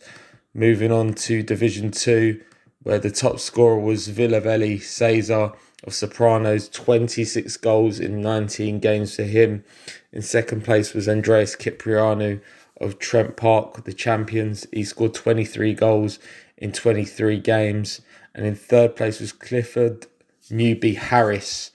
Moving 0.54 0.90
on 0.90 1.14
to 1.14 1.42
Division 1.42 1.90
2, 1.90 2.40
where 2.82 2.98
the 2.98 3.10
top 3.10 3.40
scorer 3.40 3.78
was 3.78 4.08
Villavelli 4.08 4.80
Cesar 4.80 5.52
of 5.86 5.94
Sopranos, 5.94 6.68
26 6.68 7.56
goals 7.58 8.00
in 8.00 8.20
19 8.20 8.80
games 8.80 9.14
for 9.14 9.22
him. 9.22 9.64
In 10.12 10.20
second 10.20 10.64
place 10.64 10.92
was 10.92 11.08
Andreas 11.08 11.54
Cipriano 11.54 12.40
of 12.80 12.98
Trent 12.98 13.36
Park, 13.36 13.84
the 13.84 13.92
champions. 13.92 14.66
He 14.72 14.82
scored 14.82 15.14
23 15.14 15.74
goals 15.74 16.18
in 16.56 16.72
23 16.72 17.38
games. 17.38 18.00
And 18.34 18.44
in 18.44 18.56
third 18.56 18.96
place 18.96 19.20
was 19.20 19.32
Clifford 19.32 20.06
Newby 20.50 20.94
Harris 20.94 21.70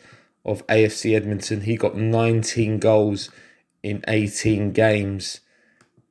of 0.46 0.68
AFC 0.68 1.16
Edmonton. 1.16 1.62
He 1.62 1.78
got 1.78 1.96
19 1.96 2.80
goals 2.80 3.30
in 3.82 4.04
18 4.08 4.74
games. 4.74 5.40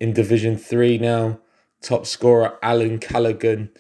In 0.01 0.15
Division 0.15 0.57
3 0.57 0.97
now, 0.99 1.39
top 1.83 2.07
scorer 2.07 2.59
Alan 2.63 2.99
Callaghan. 2.99 3.71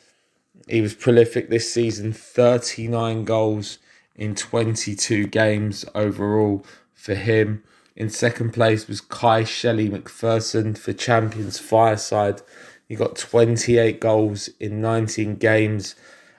He 0.68 0.82
was 0.82 0.94
prolific 0.94 1.48
this 1.48 1.72
season, 1.72 2.12
39 2.12 3.24
goals 3.24 3.78
in 4.16 4.34
22 4.34 5.26
games 5.26 5.84
overall 5.94 6.64
for 6.94 7.14
him. 7.14 7.62
In 7.96 8.08
second 8.08 8.52
place 8.52 8.88
was 8.88 9.00
Kai 9.00 9.44
Shelley 9.44 9.88
McPherson 9.88 10.76
for 10.76 10.92
Champions 10.92 11.58
Fireside. 11.58 12.42
He 12.88 12.94
got 12.94 13.16
28 13.16 14.00
goals 14.00 14.48
in 14.58 14.80
19 14.80 15.36
games. 15.36 15.94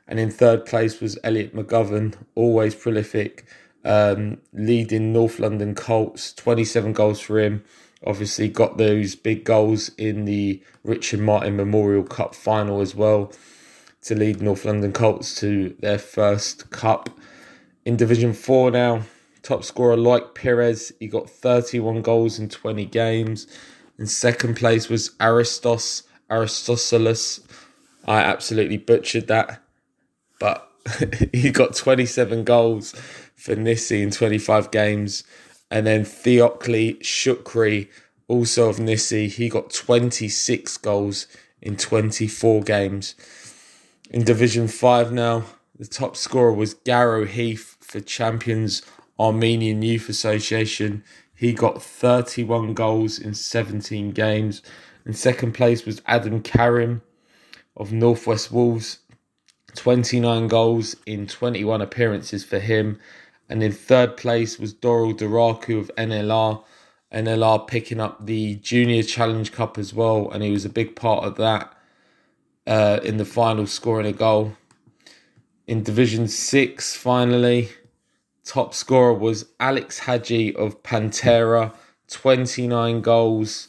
And 0.08 0.20
in 0.20 0.30
third 0.30 0.66
place 0.66 1.00
was 1.00 1.18
Elliot 1.24 1.56
McGovern, 1.56 2.16
always 2.36 2.76
prolific, 2.76 3.46
um, 3.86 4.40
leading 4.52 5.14
North 5.14 5.40
London 5.40 5.74
Colts, 5.76 6.34
27 6.34 6.94
goals 6.94 7.20
for 7.20 7.40
him. 7.40 7.64
Obviously, 8.06 8.50
got 8.50 8.78
those 8.78 9.16
big 9.16 9.44
goals 9.44 9.90
in 9.98 10.26
the 10.26 10.62
Richard 10.84 11.20
Martin 11.20 11.56
Memorial 11.56 12.04
Cup 12.04 12.34
final 12.34 12.82
as 12.82 12.96
well 12.96 13.32
to 14.02 14.16
lead 14.16 14.42
North 14.42 14.66
London 14.66 14.92
Colts 14.92 15.36
to 15.40 15.76
their 15.80 16.00
first 16.00 16.72
cup 16.72 17.10
in 17.86 17.98
Division 17.98 18.34
4 18.34 18.72
now. 18.72 19.04
Top 19.44 19.64
scorer 19.64 19.98
like 19.98 20.36
Perez, 20.36 20.94
he 21.00 21.08
got 21.08 21.30
31 21.30 22.04
goals 22.04 22.38
in 22.38 22.48
20 22.48 22.86
games. 22.86 23.48
In 23.98 24.06
second 24.06 24.56
place 24.56 24.88
was 24.88 25.12
Aristos 25.20 26.04
Aristoteles. 26.30 27.42
I 28.06 28.22
absolutely 28.22 28.78
butchered 28.78 29.28
that, 29.28 29.62
but 30.40 30.68
he 31.34 31.52
got 31.52 31.76
27 31.76 32.44
goals 32.44 32.94
for 33.36 33.56
Nissi 33.56 34.02
in 34.02 34.12
25 34.12 34.72
games. 34.72 35.24
And 35.70 35.86
then 35.86 36.04
Theokli 36.04 37.00
Shukri, 37.00 37.90
also 38.28 38.70
of 38.70 38.78
Nissi, 38.78 39.28
he 39.28 39.50
got 39.50 39.72
26 39.74 40.78
goals 40.78 41.28
in 41.62 41.78
24 41.78 42.62
games. 42.62 43.16
In 44.10 44.24
Division 44.24 44.68
5 44.68 45.12
now, 45.12 45.44
the 45.78 45.88
top 45.88 46.16
scorer 46.16 46.54
was 46.54 46.74
Garrow 46.74 47.26
Heath 47.26 47.71
for 47.92 48.00
Champions 48.00 48.82
Armenian 49.20 49.82
Youth 49.82 50.08
Association. 50.08 51.04
He 51.36 51.52
got 51.52 51.84
31 51.84 52.74
goals 52.74 53.20
in 53.20 53.34
17 53.34 54.12
games. 54.12 54.62
In 55.06 55.14
second 55.14 55.52
place 55.52 55.86
was 55.86 56.02
Adam 56.06 56.42
Karim 56.42 57.02
of 57.76 57.92
Northwest 57.92 58.50
Wolves. 58.50 59.00
29 59.76 60.48
goals 60.48 60.96
in 61.06 61.28
21 61.28 61.82
appearances 61.82 62.46
for 62.46 62.60
him. 62.60 62.98
And 63.50 63.62
in 63.62 63.74
third 63.74 64.16
place 64.16 64.58
was 64.58 64.74
Doral 64.74 65.14
Duraku 65.14 65.78
of 65.78 65.92
NLR. 65.98 66.64
NLR 67.14 67.68
picking 67.68 68.00
up 68.00 68.26
the 68.26 68.56
Junior 68.56 69.04
Challenge 69.04 69.52
Cup 69.52 69.78
as 69.78 69.94
well, 69.94 70.32
and 70.32 70.42
he 70.42 70.52
was 70.52 70.64
a 70.64 70.70
big 70.70 70.96
part 70.96 71.26
of 71.26 71.36
that 71.36 71.74
uh, 72.66 73.02
in 73.04 73.18
the 73.18 73.26
final, 73.26 73.68
scoring 73.68 74.06
a 74.06 74.14
goal. 74.14 74.56
In 75.68 75.84
Division 75.84 76.30
6, 76.30 76.96
finally, 76.96 77.70
top 78.46 78.74
scorer 78.74 79.14
was 79.14 79.46
Alex 79.60 80.00
Hadji 80.00 80.56
of 80.56 80.82
Pantera, 80.84 81.74
29 82.08 83.02
goals 83.02 83.68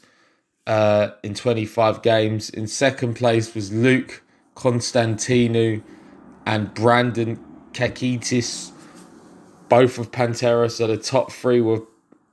uh, 0.66 1.10
in 1.22 1.34
25 1.34 2.02
games. 2.02 2.50
In 2.50 2.66
second 2.66 3.14
place 3.14 3.54
was 3.54 3.72
Luke 3.72 4.22
Constantinou 4.56 5.82
and 6.46 6.72
Brandon 6.74 7.42
Kakitis, 7.72 8.72
both 9.68 9.98
of 9.98 10.10
Pantera. 10.10 10.70
So 10.70 10.86
the 10.86 10.96
top 10.96 11.32
three 11.32 11.60
were 11.60 11.82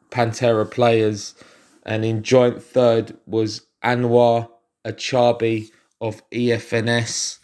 Pantera 0.09 0.69
players. 0.69 1.35
And 1.83 2.03
in 2.05 2.23
joint 2.23 2.61
third 2.61 3.17
was 3.25 3.61
Anwar 3.83 4.49
Achabi 4.85 5.69
of 6.01 6.27
EFNS 6.29 7.39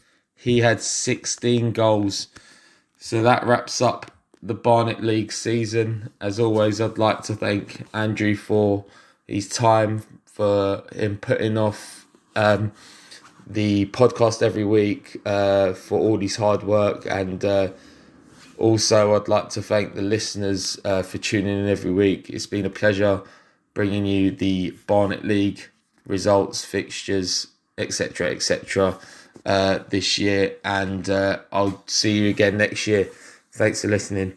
he 0.46 0.60
had 0.60 0.80
16 0.80 1.72
goals. 1.72 2.28
So 3.00 3.24
that 3.24 3.44
wraps 3.48 3.82
up 3.82 4.12
the 4.46 4.54
Barnet 4.54 5.04
League 5.04 5.32
season. 5.32 6.12
As 6.22 6.40
always, 6.40 6.80
I'd 6.80 6.98
like 6.98 7.24
to 7.24 7.34
thank 7.34 7.86
Andrew 7.94 8.36
for 8.36 8.86
his 9.28 9.50
time, 9.50 10.04
for 10.26 10.84
him 10.94 11.18
putting 11.18 11.58
off 11.58 12.06
um, 12.36 12.72
the 13.48 13.88
podcast 13.88 14.44
every 14.44 14.64
week, 14.64 15.20
uh, 15.26 15.74
for 15.74 16.00
all 16.00 16.20
his 16.20 16.36
hard 16.36 16.64
work. 16.64 17.08
And 17.10 17.44
uh, 17.44 17.72
also, 18.58 19.16
I'd 19.16 19.28
like 19.28 19.50
to 19.50 19.64
thank 19.64 19.96
the 19.96 20.04
listeners 20.04 20.80
uh, 20.86 21.02
for 21.02 21.18
tuning 21.18 21.60
in 21.60 21.68
every 21.68 21.92
week. 21.92 22.30
It's 22.30 22.48
been 22.48 22.66
a 22.66 22.70
pleasure 22.70 23.24
bringing 23.74 24.06
you 24.06 24.30
the 24.30 24.72
Barnet 24.86 25.26
League 25.26 25.70
results, 26.06 26.64
fixtures, 26.64 27.48
etc., 27.80 28.30
etc. 28.30 28.98
Uh, 29.44 29.80
this 29.90 30.18
year, 30.18 30.56
and 30.64 31.10
uh, 31.10 31.40
I'll 31.52 31.84
see 31.88 32.20
you 32.20 32.30
again 32.30 32.58
next 32.58 32.86
year. 32.88 33.10
Thanks 33.56 33.84
for 33.84 33.88
listening. 33.88 34.36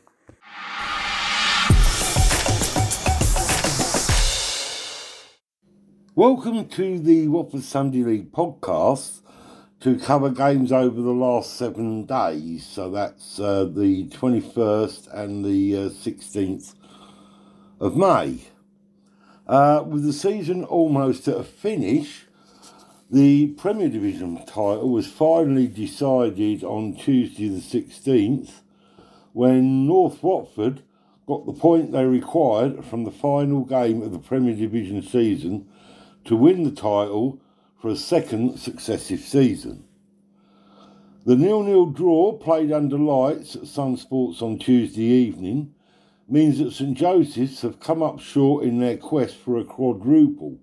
Welcome 6.15 6.69
to 6.69 7.01
the 7.01 7.27
Watford 7.27 7.65
Sunday 7.65 8.05
League 8.05 8.31
podcast 8.31 9.23
to 9.81 9.99
cover 9.99 10.31
games 10.31 10.71
over 10.71 11.03
the 11.03 11.11
last 11.11 11.57
seven 11.57 12.07
days. 12.07 12.65
So 12.65 12.93
that's 12.93 13.41
uh, 13.41 13.65
the 13.65 14.07
21st 14.07 15.13
and 15.13 15.45
the 15.45 15.77
uh, 15.77 15.89
16th 15.89 16.77
of 17.81 17.97
May. 17.97 18.45
Uh, 19.49 19.83
with 19.85 20.05
the 20.05 20.13
season 20.13 20.63
almost 20.63 21.27
at 21.27 21.39
a 21.39 21.43
finish, 21.43 22.27
the 23.11 23.49
Premier 23.49 23.89
Division 23.89 24.37
title 24.47 24.91
was 24.91 25.09
finally 25.09 25.67
decided 25.67 26.63
on 26.63 26.95
Tuesday 26.95 27.49
the 27.49 27.59
16th 27.59 28.61
when 29.39 29.87
North 29.87 30.21
Watford 30.21 30.83
got 31.29 31.47
the 31.47 31.53
point 31.53 31.93
they 31.93 32.05
required 32.05 32.85
from 32.85 33.05
the 33.05 33.11
final 33.13 33.65
game 33.65 34.03
of 34.03 34.11
the 34.11 34.19
Premier 34.19 34.53
Division 34.53 35.01
season 35.01 35.69
to 36.25 36.35
win 36.35 36.65
the 36.65 36.73
title 36.73 37.41
for 37.81 37.89
a 37.89 37.95
second 37.95 38.59
successive 38.59 39.21
season. 39.21 39.85
The 41.25 41.37
nil-nil 41.37 41.87
draw 41.87 42.33
played 42.33 42.73
under 42.73 42.99
lights 42.99 43.55
at 43.55 43.69
Sun 43.69 43.99
Sports 43.99 44.43
on 44.43 44.59
Tuesday 44.59 45.03
evening 45.03 45.73
means 46.29 46.59
that 46.59 46.73
St 46.73 46.99
Joseph's 46.99 47.63
have 47.63 47.79
come 47.79 48.03
up 48.03 48.19
short 48.19 48.65
in 48.65 48.81
their 48.81 48.97
quest 48.97 49.37
for 49.37 49.57
a 49.57 49.65
quadruple, 49.65 50.59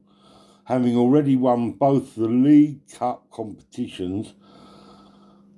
having 0.65 0.98
already 0.98 1.38
won 1.38 1.72
both 1.72 2.15
the 2.15 2.27
League 2.27 2.82
Cup 2.89 3.32
competitions. 3.32 4.34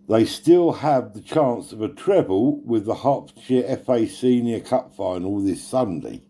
They 0.08 0.26
still 0.26 0.72
have 0.74 1.14
the 1.14 1.22
chance 1.22 1.72
of 1.72 1.82
a 1.82 1.90
treble 1.90 2.62
with 2.62 2.86
the 2.86 2.96
Hertfordshire 2.96 3.78
FA 3.78 4.08
Senior 4.08 4.62
Cup 4.62 4.96
final 4.96 5.42
this 5.42 5.64
Sunday. 5.64 6.22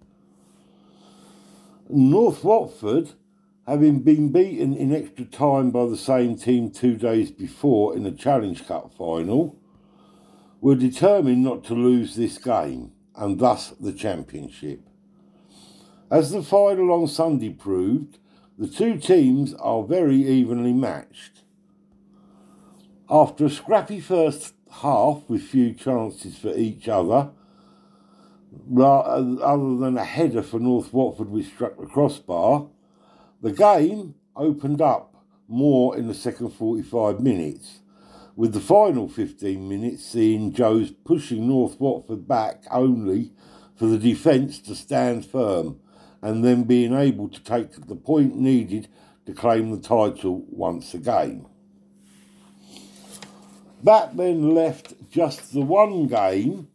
North 1.89 2.43
Watford 2.43 3.11
having 3.67 3.99
been 3.99 4.31
beaten 4.31 4.73
in 4.73 4.95
extra 4.95 5.25
time 5.25 5.71
by 5.71 5.85
the 5.85 5.97
same 5.97 6.37
team 6.37 6.71
two 6.71 6.95
days 6.95 7.31
before 7.31 7.95
in 7.95 8.03
the 8.03 8.11
Challenge 8.11 8.65
Cup 8.65 8.93
final, 8.97 9.57
were 10.61 10.75
determined 10.75 11.43
not 11.43 11.65
to 11.65 11.73
lose 11.73 12.15
this 12.15 12.37
game 12.37 12.93
and 13.15 13.39
thus 13.39 13.71
the 13.71 13.91
championship. 13.91 14.79
As 16.09 16.31
the 16.31 16.41
final 16.41 16.91
on 16.91 17.07
Sunday 17.07 17.49
proved, 17.49 18.19
the 18.57 18.69
two 18.69 18.97
teams 18.97 19.53
are 19.55 19.83
very 19.83 20.25
evenly 20.25 20.73
matched. 20.73 21.43
After 23.09 23.45
a 23.45 23.49
scrappy 23.49 24.01
first 24.01 24.53
half 24.69 25.23
with 25.29 25.41
few 25.41 25.73
chances 25.73 26.37
for 26.37 26.53
each 26.53 26.89
other, 26.89 27.29
other 28.75 29.77
than 29.77 29.97
a 29.97 30.03
header 30.03 30.43
for 30.43 30.59
North 30.59 30.91
Watford 30.91 31.29
which 31.29 31.45
struck 31.45 31.77
the 31.77 31.85
crossbar, 31.85 32.67
the 33.41 33.53
game 33.53 34.15
opened 34.35 34.81
up 34.81 35.23
more 35.47 35.95
in 35.95 36.09
the 36.09 36.13
second 36.13 36.49
45 36.49 37.21
minutes, 37.21 37.79
with 38.35 38.51
the 38.51 38.59
final 38.59 39.07
15 39.07 39.69
minutes 39.69 40.05
seeing 40.05 40.51
Joes 40.51 40.91
pushing 40.91 41.47
North 41.47 41.79
Watford 41.79 42.27
back 42.27 42.65
only 42.71 43.31
for 43.77 43.85
the 43.85 43.97
defence 43.97 44.59
to 44.59 44.75
stand 44.75 45.25
firm 45.25 45.79
and 46.21 46.43
then 46.43 46.63
being 46.63 46.93
able 46.93 47.29
to 47.29 47.41
take 47.41 47.87
the 47.87 47.95
point 47.95 48.35
needed 48.35 48.89
to 49.25 49.31
claim 49.31 49.71
the 49.71 49.79
title 49.79 50.43
once 50.49 50.93
again. 50.93 51.45
That 53.83 54.17
then 54.17 54.55
left 54.55 54.95
just 55.09 55.53
the 55.53 55.61
one 55.61 56.07
game, 56.07 56.67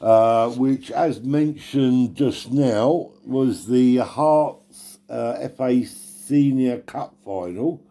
uh, 0.00 0.50
which, 0.50 0.90
as 0.90 1.20
mentioned 1.20 2.14
just 2.14 2.52
now, 2.52 3.10
was 3.24 3.66
the 3.66 3.96
Herts 3.96 4.98
uh, 5.08 5.48
FA 5.48 5.84
Senior 5.84 6.78
Cup 6.78 7.14
final 7.24 7.82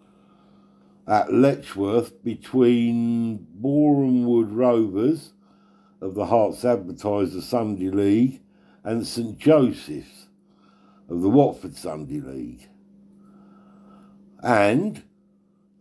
at 1.07 1.33
Letchworth 1.33 2.23
between 2.23 3.45
Boreham 3.55 4.25
Wood 4.25 4.51
Rovers 4.51 5.33
of 5.99 6.15
the 6.15 6.25
Herts 6.25 6.63
Advertiser 6.63 7.41
Sunday 7.41 7.89
League 7.89 8.41
and 8.83 9.05
St 9.05 9.37
Joseph's 9.37 10.27
of 11.09 11.21
the 11.21 11.29
Watford 11.29 11.75
Sunday 11.75 12.21
League. 12.21 12.69
And 14.41 15.03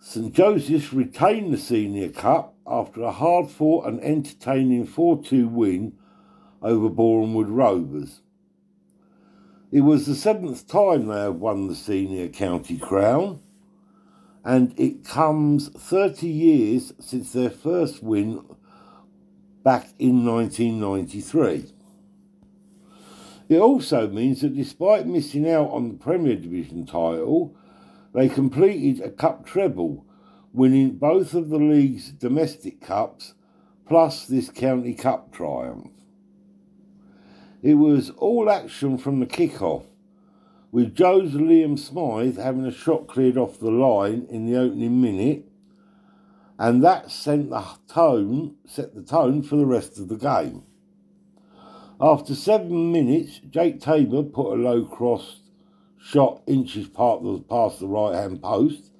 St 0.02 0.32
Joseph's 0.32 0.94
retained 0.94 1.52
the 1.52 1.58
Senior 1.58 2.08
Cup 2.08 2.54
after 2.66 3.02
a 3.02 3.12
hard 3.12 3.50
fought 3.50 3.86
and 3.86 4.00
entertaining 4.00 4.86
4 4.86 5.22
2 5.22 5.46
win 5.46 5.92
over 6.62 6.88
Wood 6.88 7.50
Rovers. 7.50 8.22
It 9.70 9.82
was 9.82 10.06
the 10.06 10.14
seventh 10.14 10.66
time 10.66 11.06
they 11.06 11.20
have 11.20 11.36
won 11.36 11.68
the 11.68 11.74
senior 11.74 12.28
county 12.28 12.78
crown, 12.78 13.40
and 14.42 14.72
it 14.80 15.04
comes 15.04 15.68
30 15.68 16.26
years 16.26 16.94
since 16.98 17.34
their 17.34 17.50
first 17.50 18.02
win 18.02 18.42
back 19.62 19.90
in 19.98 20.24
1993. 20.24 21.74
It 23.50 23.58
also 23.58 24.08
means 24.08 24.40
that 24.40 24.56
despite 24.56 25.06
missing 25.06 25.48
out 25.48 25.70
on 25.70 25.88
the 25.88 25.98
Premier 25.98 26.36
Division 26.36 26.86
title, 26.86 27.54
they 28.12 28.28
completed 28.28 29.04
a 29.04 29.10
cup 29.10 29.46
treble, 29.46 30.04
winning 30.52 30.96
both 30.96 31.34
of 31.34 31.48
the 31.48 31.58
league's 31.58 32.10
domestic 32.10 32.80
cups 32.80 33.34
plus 33.86 34.26
this 34.26 34.50
county 34.50 34.94
cup 34.94 35.32
triumph. 35.32 35.90
It 37.62 37.74
was 37.74 38.10
all 38.10 38.50
action 38.50 38.98
from 38.98 39.20
the 39.20 39.26
kick-off, 39.26 39.84
with 40.72 40.94
Joe's 40.94 41.32
Liam 41.32 41.78
Smythe 41.78 42.38
having 42.38 42.64
a 42.64 42.72
shot 42.72 43.06
cleared 43.06 43.36
off 43.36 43.58
the 43.58 43.70
line 43.70 44.26
in 44.30 44.46
the 44.46 44.56
opening 44.56 45.00
minute, 45.00 45.44
and 46.58 46.82
that 46.84 47.10
sent 47.10 47.50
the 47.50 47.64
tone, 47.88 48.56
set 48.66 48.94
the 48.94 49.02
tone 49.02 49.42
for 49.42 49.56
the 49.56 49.66
rest 49.66 49.98
of 49.98 50.08
the 50.08 50.16
game. 50.16 50.62
After 52.00 52.34
seven 52.34 52.92
minutes, 52.92 53.40
Jake 53.50 53.80
Tabor 53.80 54.22
put 54.22 54.52
a 54.52 54.62
low 54.62 54.84
cross 54.84 55.40
shot 56.02 56.42
inches 56.46 56.88
past 56.88 57.80
the 57.80 57.86
right 57.86 58.14
hand 58.14 58.42
post, 58.42 58.90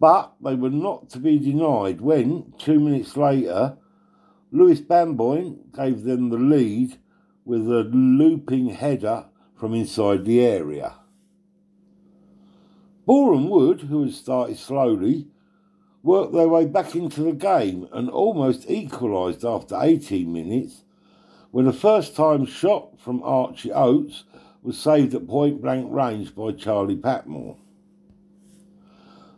but 0.00 0.34
they 0.42 0.54
were 0.54 0.70
not 0.70 1.08
to 1.10 1.18
be 1.18 1.38
denied 1.38 2.00
when, 2.00 2.52
two 2.58 2.80
minutes 2.80 3.16
later, 3.16 3.76
Lewis 4.50 4.80
Bamboyne 4.80 5.58
gave 5.74 6.02
them 6.02 6.28
the 6.28 6.38
lead 6.38 6.98
with 7.44 7.62
a 7.70 7.84
looping 7.92 8.70
header 8.70 9.26
from 9.54 9.74
inside 9.74 10.24
the 10.24 10.40
area. 10.40 10.96
Boreham 13.06 13.48
Wood, 13.48 13.82
who 13.82 14.02
had 14.02 14.12
started 14.12 14.58
slowly, 14.58 15.28
worked 16.02 16.32
their 16.32 16.48
way 16.48 16.66
back 16.66 16.94
into 16.94 17.22
the 17.22 17.32
game 17.32 17.88
and 17.92 18.10
almost 18.10 18.68
equalised 18.68 19.44
after 19.44 19.78
18 19.80 20.32
minutes 20.32 20.82
when 21.52 21.66
a 21.66 21.72
first 21.72 22.14
time 22.16 22.44
shot 22.44 23.00
from 23.00 23.22
Archie 23.22 23.72
Oates 23.72 24.24
was 24.66 24.76
saved 24.76 25.14
at 25.14 25.28
point 25.28 25.62
blank 25.62 25.86
range 25.92 26.34
by 26.34 26.50
Charlie 26.50 26.96
Patmore. 26.96 27.56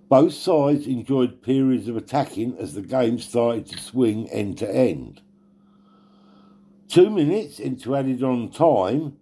Both 0.08 0.32
sides 0.32 0.86
enjoyed 0.86 1.42
periods 1.42 1.86
of 1.86 1.98
attacking 1.98 2.56
as 2.56 2.72
the 2.72 2.80
game 2.80 3.18
started 3.18 3.66
to 3.66 3.78
swing 3.78 4.30
end 4.30 4.56
to 4.58 4.74
end. 4.74 5.20
Two 6.88 7.10
minutes 7.10 7.60
into 7.60 7.94
added 7.94 8.22
on 8.22 8.48
time, 8.48 9.18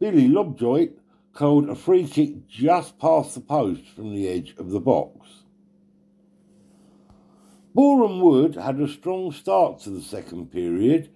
Billy 0.00 0.26
Lobjoit 0.26 0.94
called 1.34 1.68
a 1.68 1.74
free 1.74 2.08
kick 2.08 2.48
just 2.48 2.98
past 2.98 3.34
the 3.34 3.40
post 3.42 3.84
from 3.94 4.14
the 4.14 4.28
edge 4.28 4.54
of 4.56 4.70
the 4.70 4.80
box. 4.80 5.44
Boreham 7.74 8.22
Wood 8.22 8.54
had 8.54 8.80
a 8.80 8.88
strong 8.88 9.32
start 9.32 9.80
to 9.80 9.90
the 9.90 10.00
second 10.00 10.50
period, 10.50 11.10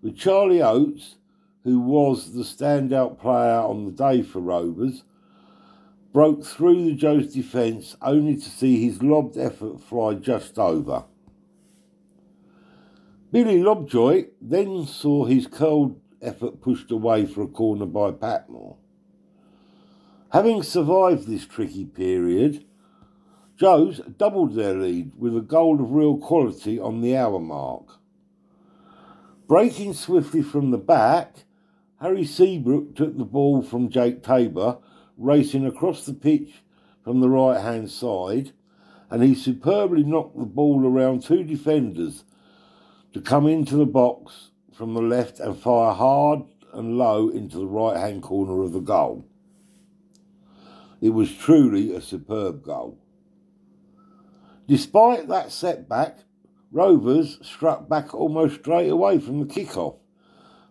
with 0.00 0.16
Charlie 0.16 0.62
Oates, 0.62 1.16
who 1.66 1.80
was 1.80 2.32
the 2.32 2.44
standout 2.44 3.18
player 3.18 3.58
on 3.58 3.84
the 3.84 3.90
day 3.90 4.22
for 4.22 4.38
Rovers, 4.38 5.02
broke 6.12 6.44
through 6.44 6.84
the 6.84 6.94
Joe's 6.94 7.34
defence 7.34 7.96
only 8.00 8.36
to 8.36 8.48
see 8.48 8.86
his 8.86 9.02
lobbed 9.02 9.36
effort 9.36 9.80
fly 9.80 10.14
just 10.14 10.60
over. 10.60 11.06
Billy 13.32 13.60
Lobjoy 13.60 14.28
then 14.40 14.86
saw 14.86 15.24
his 15.24 15.48
curled 15.48 16.00
effort 16.22 16.60
pushed 16.60 16.92
away 16.92 17.26
for 17.26 17.42
a 17.42 17.48
corner 17.48 17.84
by 17.84 18.12
Patmore. 18.12 18.76
Having 20.30 20.62
survived 20.62 21.26
this 21.26 21.46
tricky 21.46 21.84
period, 21.84 22.64
Joes 23.56 24.00
doubled 24.16 24.54
their 24.54 24.74
lead 24.74 25.10
with 25.18 25.36
a 25.36 25.40
goal 25.40 25.80
of 25.80 25.90
real 25.90 26.16
quality 26.16 26.78
on 26.78 27.00
the 27.00 27.16
hour 27.16 27.40
mark. 27.40 27.98
Breaking 29.48 29.94
swiftly 29.94 30.42
from 30.42 30.70
the 30.70 30.78
back, 30.78 31.38
Harry 32.00 32.24
Seabrook 32.24 32.94
took 32.94 33.16
the 33.16 33.24
ball 33.24 33.62
from 33.62 33.88
Jake 33.88 34.22
Tabor, 34.22 34.78
racing 35.16 35.64
across 35.64 36.04
the 36.04 36.12
pitch 36.12 36.62
from 37.02 37.20
the 37.20 37.30
right 37.30 37.60
hand 37.60 37.90
side, 37.90 38.52
and 39.10 39.22
he 39.22 39.34
superbly 39.34 40.02
knocked 40.02 40.38
the 40.38 40.44
ball 40.44 40.86
around 40.86 41.22
two 41.22 41.42
defenders 41.42 42.24
to 43.14 43.20
come 43.20 43.46
into 43.46 43.76
the 43.76 43.86
box 43.86 44.50
from 44.74 44.92
the 44.92 45.00
left 45.00 45.40
and 45.40 45.58
fire 45.58 45.94
hard 45.94 46.42
and 46.74 46.98
low 46.98 47.30
into 47.30 47.56
the 47.56 47.66
right 47.66 47.96
hand 47.96 48.22
corner 48.22 48.62
of 48.62 48.72
the 48.72 48.80
goal. 48.80 49.24
It 51.00 51.10
was 51.10 51.34
truly 51.34 51.94
a 51.94 52.02
superb 52.02 52.62
goal. 52.62 52.98
Despite 54.68 55.28
that 55.28 55.50
setback, 55.52 56.18
Rovers 56.72 57.38
struck 57.46 57.88
back 57.88 58.12
almost 58.12 58.56
straight 58.56 58.90
away 58.90 59.18
from 59.18 59.40
the 59.40 59.46
kick-off. 59.46 59.94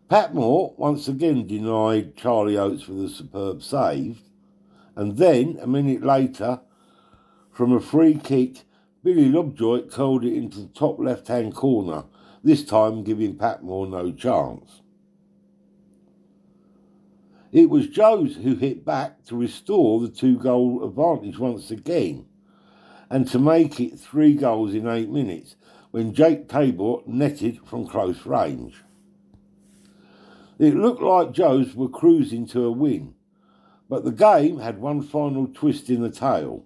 Patmore 0.08 0.76
once 0.78 1.08
again 1.08 1.48
denied 1.48 2.16
Charlie 2.16 2.58
Oates 2.58 2.88
with 2.88 3.04
a 3.06 3.10
superb 3.10 3.64
save, 3.64 4.22
and 4.96 5.18
then, 5.18 5.58
a 5.60 5.66
minute 5.66 6.04
later, 6.04 6.62
from 7.52 7.74
a 7.74 7.80
free 7.80 8.14
kick, 8.14 8.66
Billy 9.04 9.28
Lobjoit 9.30 9.92
curled 9.92 10.24
it 10.24 10.36
into 10.36 10.60
the 10.60 10.68
top 10.68 11.00
left 11.00 11.28
hand 11.28 11.56
corner, 11.56 12.04
this 12.44 12.64
time 12.64 13.04
giving 13.04 13.36
Patmore 13.36 13.88
no 13.88 14.12
chance. 14.12 14.84
It 17.52 17.72
was 17.72 17.88
Joes 17.88 18.36
who 18.36 18.56
hit 18.56 18.86
back 18.86 19.24
to 19.26 19.36
restore 19.36 20.00
the 20.00 20.10
two 20.10 20.38
goal 20.38 20.84
advantage 20.86 21.40
once 21.40 21.72
again 21.72 22.28
and 23.10 23.28
to 23.30 23.40
make 23.40 23.80
it 23.80 24.00
three 24.00 24.36
goals 24.36 24.74
in 24.74 24.88
eight 24.88 25.10
minutes 25.10 25.56
when 25.92 26.14
Jake 26.14 26.48
Tabor 26.48 26.98
netted 27.08 27.60
from 27.66 27.88
close 27.88 28.26
range. 28.26 28.85
It 30.58 30.76
looked 30.76 31.02
like 31.02 31.34
Joes 31.34 31.76
were 31.76 31.90
cruising 31.90 32.48
to 32.48 32.64
a 32.64 32.72
win, 32.72 33.16
but 33.90 34.06
the 34.06 34.12
game 34.12 34.60
had 34.60 34.80
one 34.80 35.02
final 35.02 35.48
twist 35.48 35.90
in 35.90 36.02
the 36.02 36.10
tail. 36.10 36.64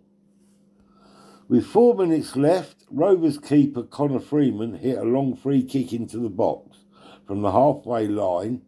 With 1.47 1.65
four 1.65 1.95
minutes 1.95 2.35
left, 2.35 2.85
Rovers 2.91 3.39
keeper 3.39 3.81
Connor 3.81 4.19
Freeman 4.19 4.75
hit 4.75 4.99
a 4.99 5.03
long 5.03 5.35
free 5.35 5.63
kick 5.63 5.91
into 5.91 6.19
the 6.19 6.29
box 6.29 6.77
from 7.25 7.41
the 7.41 7.51
halfway 7.51 8.07
line 8.07 8.61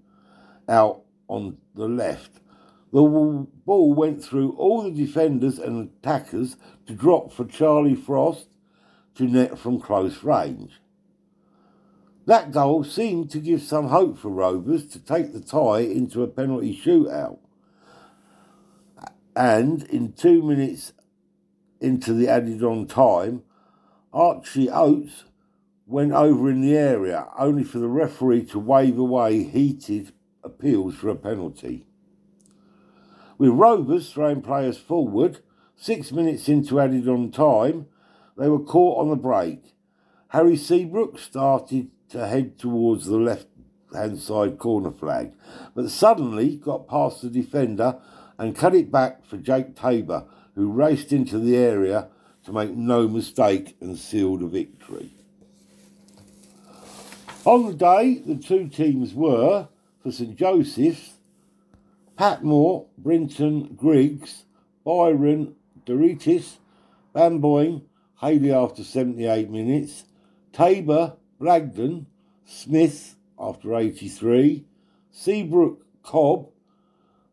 out 0.68 1.04
on 1.28 1.58
the 1.76 1.88
left. 1.88 2.40
The 2.92 3.02
ball 3.02 3.94
went 3.94 4.24
through 4.24 4.54
all 4.54 4.82
the 4.82 4.92
defenders 4.92 5.60
and 5.60 5.90
attackers 5.90 6.58
to 6.88 6.94
drop 6.94 7.32
for 7.32 7.46
Charlie 7.46 7.96
Frost 7.96 8.48
to 9.16 9.26
net 9.26 9.60
from 9.60 9.80
close 9.80 10.24
range. 10.24 10.82
That 12.26 12.52
goal 12.52 12.84
seemed 12.84 13.32
to 13.32 13.40
give 13.40 13.62
some 13.62 13.88
hope 13.88 14.18
for 14.18 14.30
Rovers 14.30 14.86
to 14.88 15.00
take 15.00 15.34
the 15.34 15.40
tie 15.40 15.80
into 15.80 16.22
a 16.22 16.28
penalty 16.28 16.80
shootout. 16.80 17.40
And 19.36 19.84
in 19.84 20.14
two 20.14 20.44
minutes 20.44 20.94
into 21.80 22.14
the 22.14 22.28
added 22.28 22.64
on 22.64 22.86
time, 22.86 23.44
Archie 24.14 24.70
Oates 24.70 25.24
went 25.88 26.12
over 26.14 26.50
in 26.50 26.62
the 26.62 26.78
area, 26.78 27.28
only 27.38 27.64
for 27.64 27.80
the 27.80 27.88
referee 27.88 28.46
to 28.46 28.60
wave 28.60 28.98
away 28.98 29.44
heated 29.44 30.14
appeals 30.44 30.96
for 30.96 31.10
a 31.10 31.16
penalty. 31.16 31.86
With 33.38 33.52
Rovers 33.52 34.12
throwing 34.12 34.42
players 34.42 34.78
forward, 34.78 35.40
six 35.76 36.12
minutes 36.12 36.48
into 36.48 36.80
added 36.80 37.08
on 37.08 37.32
time, 37.32 37.88
they 38.38 38.48
were 38.48 38.60
caught 38.60 39.00
on 39.00 39.10
the 39.10 39.16
break. 39.16 39.76
Harry 40.30 40.56
Seabrook 40.56 41.18
started 41.18 41.90
to 42.12 42.28
head 42.28 42.58
towards 42.58 43.06
the 43.06 43.18
left 43.18 43.48
hand 43.94 44.20
side 44.20 44.58
corner 44.58 44.92
flag, 44.92 45.34
but 45.76 45.90
suddenly 45.90 46.56
got 46.56 46.88
past 46.88 47.22
the 47.22 47.30
defender 47.30 47.98
and 48.38 48.56
cut 48.56 48.76
it 48.76 48.92
back 48.92 49.26
for 49.26 49.38
Jake 49.38 49.76
Tabor, 49.76 50.26
who 50.56 50.72
raced 50.72 51.12
into 51.12 51.40
the 51.40 51.58
area 51.58 52.10
to 52.46 52.52
make 52.52 52.72
no 52.72 53.08
mistake 53.08 53.76
and 53.82 53.98
seal 53.98 54.38
the 54.38 54.48
victory. 54.48 55.12
On 57.46 57.68
the 57.68 57.74
day, 57.74 58.22
the 58.26 58.36
two 58.36 58.68
teams 58.68 59.14
were, 59.14 59.68
for 60.04 60.12
St 60.12 60.36
Joseph's, 60.36 61.14
Patmore, 62.16 62.88
Brinton, 62.98 63.76
Griggs, 63.76 64.46
Byron, 64.84 65.56
Doritis, 65.86 66.58
Bamboyne, 67.14 67.84
Haley 68.20 68.54
after 68.54 68.84
78 68.84 69.50
minutes, 69.50 70.04
Tabor, 70.54 71.14
Bragdon, 71.42 72.06
Smith 72.46 73.16
after 73.40 73.76
83, 73.76 74.64
Seabrook, 75.10 75.84
Cobb, 76.04 76.50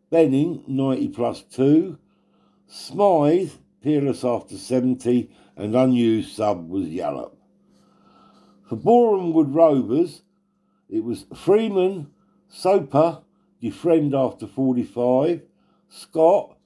Benning 0.08 0.64
90 0.66 1.08
plus 1.08 1.42
2, 1.42 1.98
Smythe, 2.66 3.52
peerless 3.82 4.24
after 4.24 4.56
70, 4.56 5.30
and 5.56 5.76
unused 5.76 6.34
sub 6.34 6.70
was 6.70 6.86
Yallop. 6.86 7.36
For 8.66 8.76
Boreham 8.76 9.34
Wood 9.34 9.54
Rovers, 9.54 10.22
it 10.88 11.04
was 11.04 11.26
Freeman, 11.34 12.08
Soper, 12.48 13.20
Defriend 13.62 14.14
after 14.14 14.46
45, 14.46 15.42
Scott, 15.90 16.56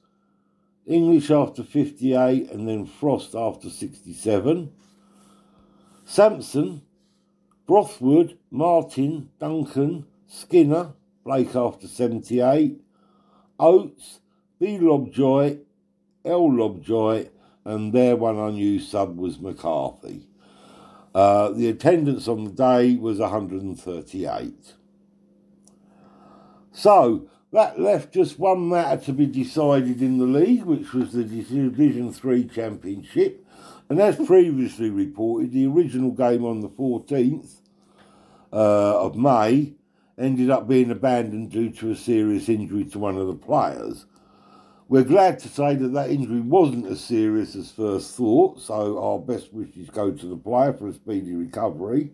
English 0.86 1.28
after 1.32 1.64
58, 1.64 2.52
and 2.52 2.68
then 2.68 2.86
Frost 2.86 3.34
after 3.34 3.68
67. 3.68 4.70
Sampson, 6.04 6.82
Brothwood, 7.72 8.36
Martin, 8.50 9.30
Duncan, 9.40 10.04
Skinner, 10.26 10.92
Blake 11.24 11.56
after 11.56 11.88
78, 11.88 12.78
Oates, 13.58 14.20
B. 14.60 14.76
Lobjoy, 14.76 15.58
L. 16.22 16.50
Lobjoy, 16.50 17.30
and 17.64 17.94
their 17.94 18.14
one 18.14 18.36
unused 18.36 18.90
sub 18.90 19.16
was 19.16 19.40
McCarthy. 19.40 20.26
Uh, 21.14 21.48
the 21.48 21.66
attendance 21.70 22.28
on 22.28 22.44
the 22.44 22.50
day 22.50 22.96
was 22.96 23.20
138. 23.20 24.74
So 26.72 27.26
that 27.54 27.80
left 27.80 28.12
just 28.12 28.38
one 28.38 28.68
matter 28.68 29.02
to 29.06 29.14
be 29.14 29.24
decided 29.24 30.02
in 30.02 30.18
the 30.18 30.26
league, 30.26 30.64
which 30.64 30.92
was 30.92 31.14
the 31.14 31.24
Division 31.24 32.12
3 32.12 32.44
Championship. 32.48 33.46
And 33.88 33.98
as 33.98 34.16
previously 34.16 34.90
reported, 34.90 35.52
the 35.52 35.66
original 35.66 36.10
game 36.10 36.44
on 36.44 36.60
the 36.60 36.68
14th 36.68 37.60
uh, 38.52 39.00
of 39.00 39.16
May 39.16 39.74
ended 40.18 40.50
up 40.50 40.68
being 40.68 40.90
abandoned 40.90 41.50
due 41.50 41.70
to 41.70 41.90
a 41.90 41.96
serious 41.96 42.48
injury 42.48 42.84
to 42.84 42.98
one 42.98 43.16
of 43.16 43.26
the 43.26 43.34
players. 43.34 44.06
We're 44.88 45.04
glad 45.04 45.38
to 45.40 45.48
say 45.48 45.74
that 45.76 45.94
that 45.94 46.10
injury 46.10 46.40
wasn't 46.40 46.86
as 46.86 47.02
serious 47.02 47.56
as 47.56 47.70
first 47.70 48.14
thought, 48.14 48.60
so 48.60 49.02
our 49.02 49.18
best 49.18 49.52
wishes 49.52 49.88
go 49.88 50.10
to 50.10 50.26
the 50.26 50.36
player 50.36 50.74
for 50.74 50.88
a 50.88 50.92
speedy 50.92 51.34
recovery. 51.34 52.10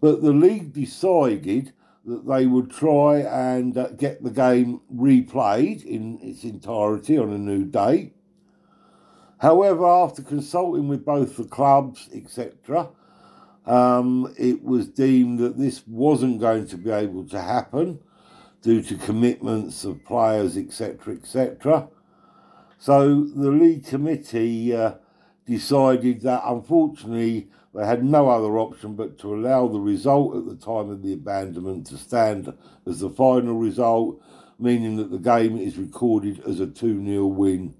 But 0.00 0.22
the 0.22 0.32
league 0.32 0.72
decided 0.74 1.72
that 2.04 2.26
they 2.26 2.46
would 2.46 2.70
try 2.70 3.20
and 3.20 3.76
uh, 3.76 3.88
get 3.88 4.22
the 4.22 4.30
game 4.30 4.80
replayed 4.94 5.84
in 5.84 6.18
its 6.22 6.44
entirety 6.44 7.18
on 7.18 7.32
a 7.32 7.38
new 7.38 7.64
date. 7.64 8.14
However, 9.38 9.86
after 9.86 10.22
consulting 10.22 10.88
with 10.88 11.04
both 11.04 11.36
the 11.36 11.44
clubs, 11.44 12.10
etc., 12.12 12.90
um, 13.70 14.34
it 14.36 14.64
was 14.64 14.88
deemed 14.88 15.38
that 15.38 15.56
this 15.56 15.86
wasn't 15.86 16.40
going 16.40 16.66
to 16.66 16.76
be 16.76 16.90
able 16.90 17.24
to 17.28 17.40
happen 17.40 18.00
due 18.62 18.82
to 18.82 18.96
commitments 18.96 19.84
of 19.84 20.04
players, 20.04 20.56
etc., 20.56 21.14
etc. 21.14 21.88
So 22.78 23.22
the 23.22 23.50
league 23.50 23.86
committee 23.86 24.74
uh, 24.74 24.94
decided 25.46 26.22
that 26.22 26.42
unfortunately 26.44 27.48
they 27.72 27.86
had 27.86 28.02
no 28.02 28.28
other 28.28 28.58
option 28.58 28.96
but 28.96 29.20
to 29.20 29.32
allow 29.32 29.68
the 29.68 29.78
result 29.78 30.36
at 30.36 30.46
the 30.46 30.56
time 30.56 30.90
of 30.90 31.04
the 31.04 31.12
abandonment 31.12 31.86
to 31.86 31.96
stand 31.96 32.52
as 32.88 32.98
the 32.98 33.08
final 33.08 33.54
result, 33.54 34.20
meaning 34.58 34.96
that 34.96 35.12
the 35.12 35.18
game 35.18 35.56
is 35.56 35.78
recorded 35.78 36.40
as 36.40 36.58
a 36.58 36.66
2 36.66 37.06
0 37.06 37.26
win 37.26 37.76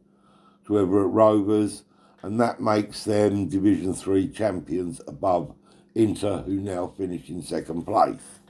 to 0.69 0.79
Everett 0.79 1.11
Rovers, 1.11 1.83
and 2.23 2.39
that 2.39 2.61
makes 2.61 3.03
them 3.03 3.49
Division 3.49 3.93
3 3.93 4.29
champions 4.29 5.01
above 5.09 5.53
Inter, 5.95 6.43
who 6.43 6.55
now 6.61 6.89
finish 6.97 7.29
in 7.29 7.43
second 7.43 7.85
place. 7.85 8.41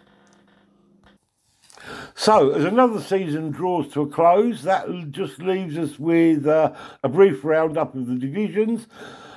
So, 2.14 2.50
as 2.50 2.64
another 2.64 3.00
season 3.00 3.50
draws 3.50 3.90
to 3.92 4.02
a 4.02 4.06
close, 4.06 4.62
that 4.62 4.86
just 5.10 5.40
leaves 5.40 5.78
us 5.78 5.98
with 5.98 6.46
uh, 6.46 6.74
a 7.02 7.08
brief 7.08 7.44
roundup 7.44 7.94
of 7.94 8.06
the 8.06 8.16
divisions. 8.16 8.86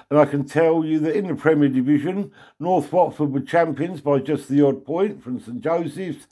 And 0.09 0.19
I 0.19 0.25
can 0.25 0.45
tell 0.45 0.83
you 0.83 0.99
that 0.99 1.15
in 1.15 1.27
the 1.27 1.35
Premier 1.35 1.69
Division, 1.69 2.31
North 2.59 2.91
Watford 2.91 3.31
were 3.31 3.39
champions 3.39 4.01
by 4.01 4.19
just 4.19 4.49
the 4.49 4.61
odd 4.61 4.85
point 4.85 5.23
from 5.23 5.39
St 5.39 5.61
Joseph's. 5.61 6.27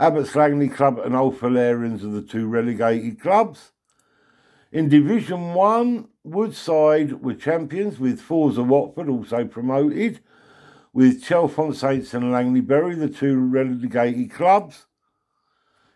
Abbots 0.00 0.34
Langley 0.34 0.68
Club 0.68 0.98
and 0.98 1.14
Old 1.14 1.38
Fullerians 1.38 2.02
are 2.02 2.08
the 2.08 2.22
two 2.22 2.48
relegated 2.48 3.20
clubs. 3.20 3.72
In 4.72 4.88
Division 4.88 5.54
1, 5.54 6.08
Woodside 6.24 7.22
were 7.22 7.34
champions 7.34 8.00
with 8.00 8.20
Forza 8.20 8.62
Watford 8.62 9.08
also 9.08 9.44
promoted, 9.44 10.20
with 10.92 11.24
Chalfont 11.24 11.74
Saints 11.74 12.12
and 12.14 12.30
Langley 12.30 12.60
Bury 12.60 12.94
the 12.94 13.08
two 13.08 13.38
relegated 13.38 14.30
clubs. 14.30 14.86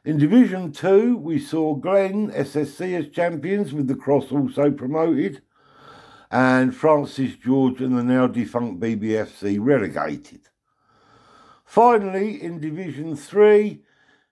In 0.05 0.19
Division 0.19 0.73
2, 0.73 1.17
we 1.17 1.39
saw 1.39 1.75
Glen 1.75 2.31
SSC 2.31 2.99
as 2.99 3.09
champions, 3.09 3.73
with 3.73 3.89
the 3.89 3.95
Cross 3.95 4.31
also 4.31 4.71
promoted, 4.71 5.43
and 6.31 6.75
Francis 6.75 7.35
George 7.37 7.81
and 7.81 7.99
the 7.99 8.03
now 8.03 8.27
defunct 8.27 8.81
BBFC 8.81 9.59
relegated. 9.61 10.43
Finally, 11.65 12.41
in 12.43 12.61
Division 12.61 13.17
3, 13.17 13.81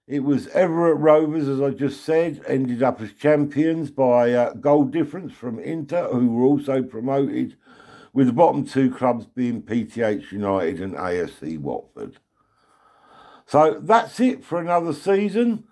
it 0.07 0.21
was 0.21 0.49
Everett 0.49 0.99
Rovers, 0.99 1.49
as 1.49 1.61
I 1.61 1.71
just 1.71 2.05
said, 2.05 2.43
ended 2.47 2.83
up 2.83 3.01
as 3.01 3.13
champions 3.13 3.91
by 3.91 4.29
a 4.29 4.55
goal 4.55 4.85
difference 4.85 5.33
from 5.33 5.59
Inter, 5.59 6.09
who 6.09 6.29
were 6.29 6.45
also 6.45 6.83
promoted, 6.83 7.57
with 8.15 8.29
the 8.29 8.33
bottom 8.33 8.65
two 8.65 8.91
clubs 8.91 9.27
being 9.27 9.61
PTH 9.61 10.31
United 10.33 10.81
and 10.81 10.95
ASC 10.95 11.59
Watford. 11.59 12.17
So 13.45 13.79
that's 13.83 14.19
it 14.21 14.45
for 14.45 14.59
another 14.61 14.95
season. 14.95 15.65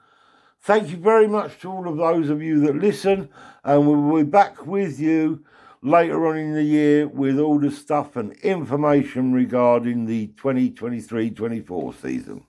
Thank 0.60 0.90
you 0.90 0.96
very 0.96 1.26
much 1.26 1.60
to 1.60 1.70
all 1.70 1.88
of 1.88 1.96
those 1.96 2.28
of 2.28 2.42
you 2.42 2.60
that 2.60 2.76
listen, 2.76 3.30
and 3.64 3.86
we'll 3.86 4.24
be 4.24 4.30
back 4.30 4.66
with 4.66 5.00
you 5.00 5.44
later 5.82 6.26
on 6.26 6.36
in 6.36 6.52
the 6.52 6.62
year 6.62 7.08
with 7.08 7.38
all 7.38 7.58
the 7.58 7.70
stuff 7.70 8.16
and 8.16 8.32
information 8.38 9.32
regarding 9.32 10.06
the 10.06 10.26
2023 10.28 11.30
24 11.30 11.94
season. 11.94 12.44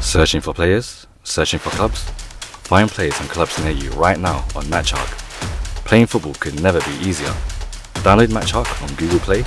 Searching 0.00 0.40
for 0.40 0.54
players? 0.54 1.06
Searching 1.24 1.58
for 1.58 1.70
clubs? 1.70 2.25
Find 2.66 2.90
players 2.90 3.20
and 3.20 3.28
clubs 3.28 3.62
near 3.62 3.70
you 3.70 3.92
right 3.92 4.18
now 4.18 4.38
on 4.56 4.64
MatchHawk. 4.64 5.06
Playing 5.84 6.06
football 6.06 6.34
could 6.34 6.60
never 6.60 6.80
be 6.80 6.96
easier. 7.00 7.32
Download 8.02 8.26
MatchHawk 8.26 8.82
on 8.82 8.92
Google 8.96 9.20
Play 9.20 9.38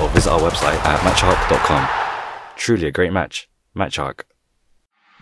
or 0.00 0.08
visit 0.10 0.30
our 0.30 0.38
website 0.38 0.78
at 0.84 1.00
matchhawk.com. 1.00 1.88
Truly 2.56 2.86
a 2.86 2.92
great 2.92 3.12
match. 3.12 3.48
MatchHawk. 3.74 4.20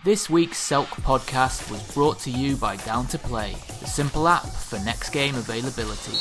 This 0.05 0.29
week's 0.29 0.59
Selk 0.59 0.89
podcast 1.01 1.71
was 1.71 1.83
brought 1.95 2.19
to 2.21 2.31
you 2.31 2.57
by 2.57 2.77
Down 2.77 3.07
to 3.07 3.19
Play, 3.19 3.57
the 3.81 3.87
simple 3.87 4.29
app 4.29 4.45
for 4.45 4.79
next 4.81 5.09
game 5.09 5.35
availability. 5.35 6.13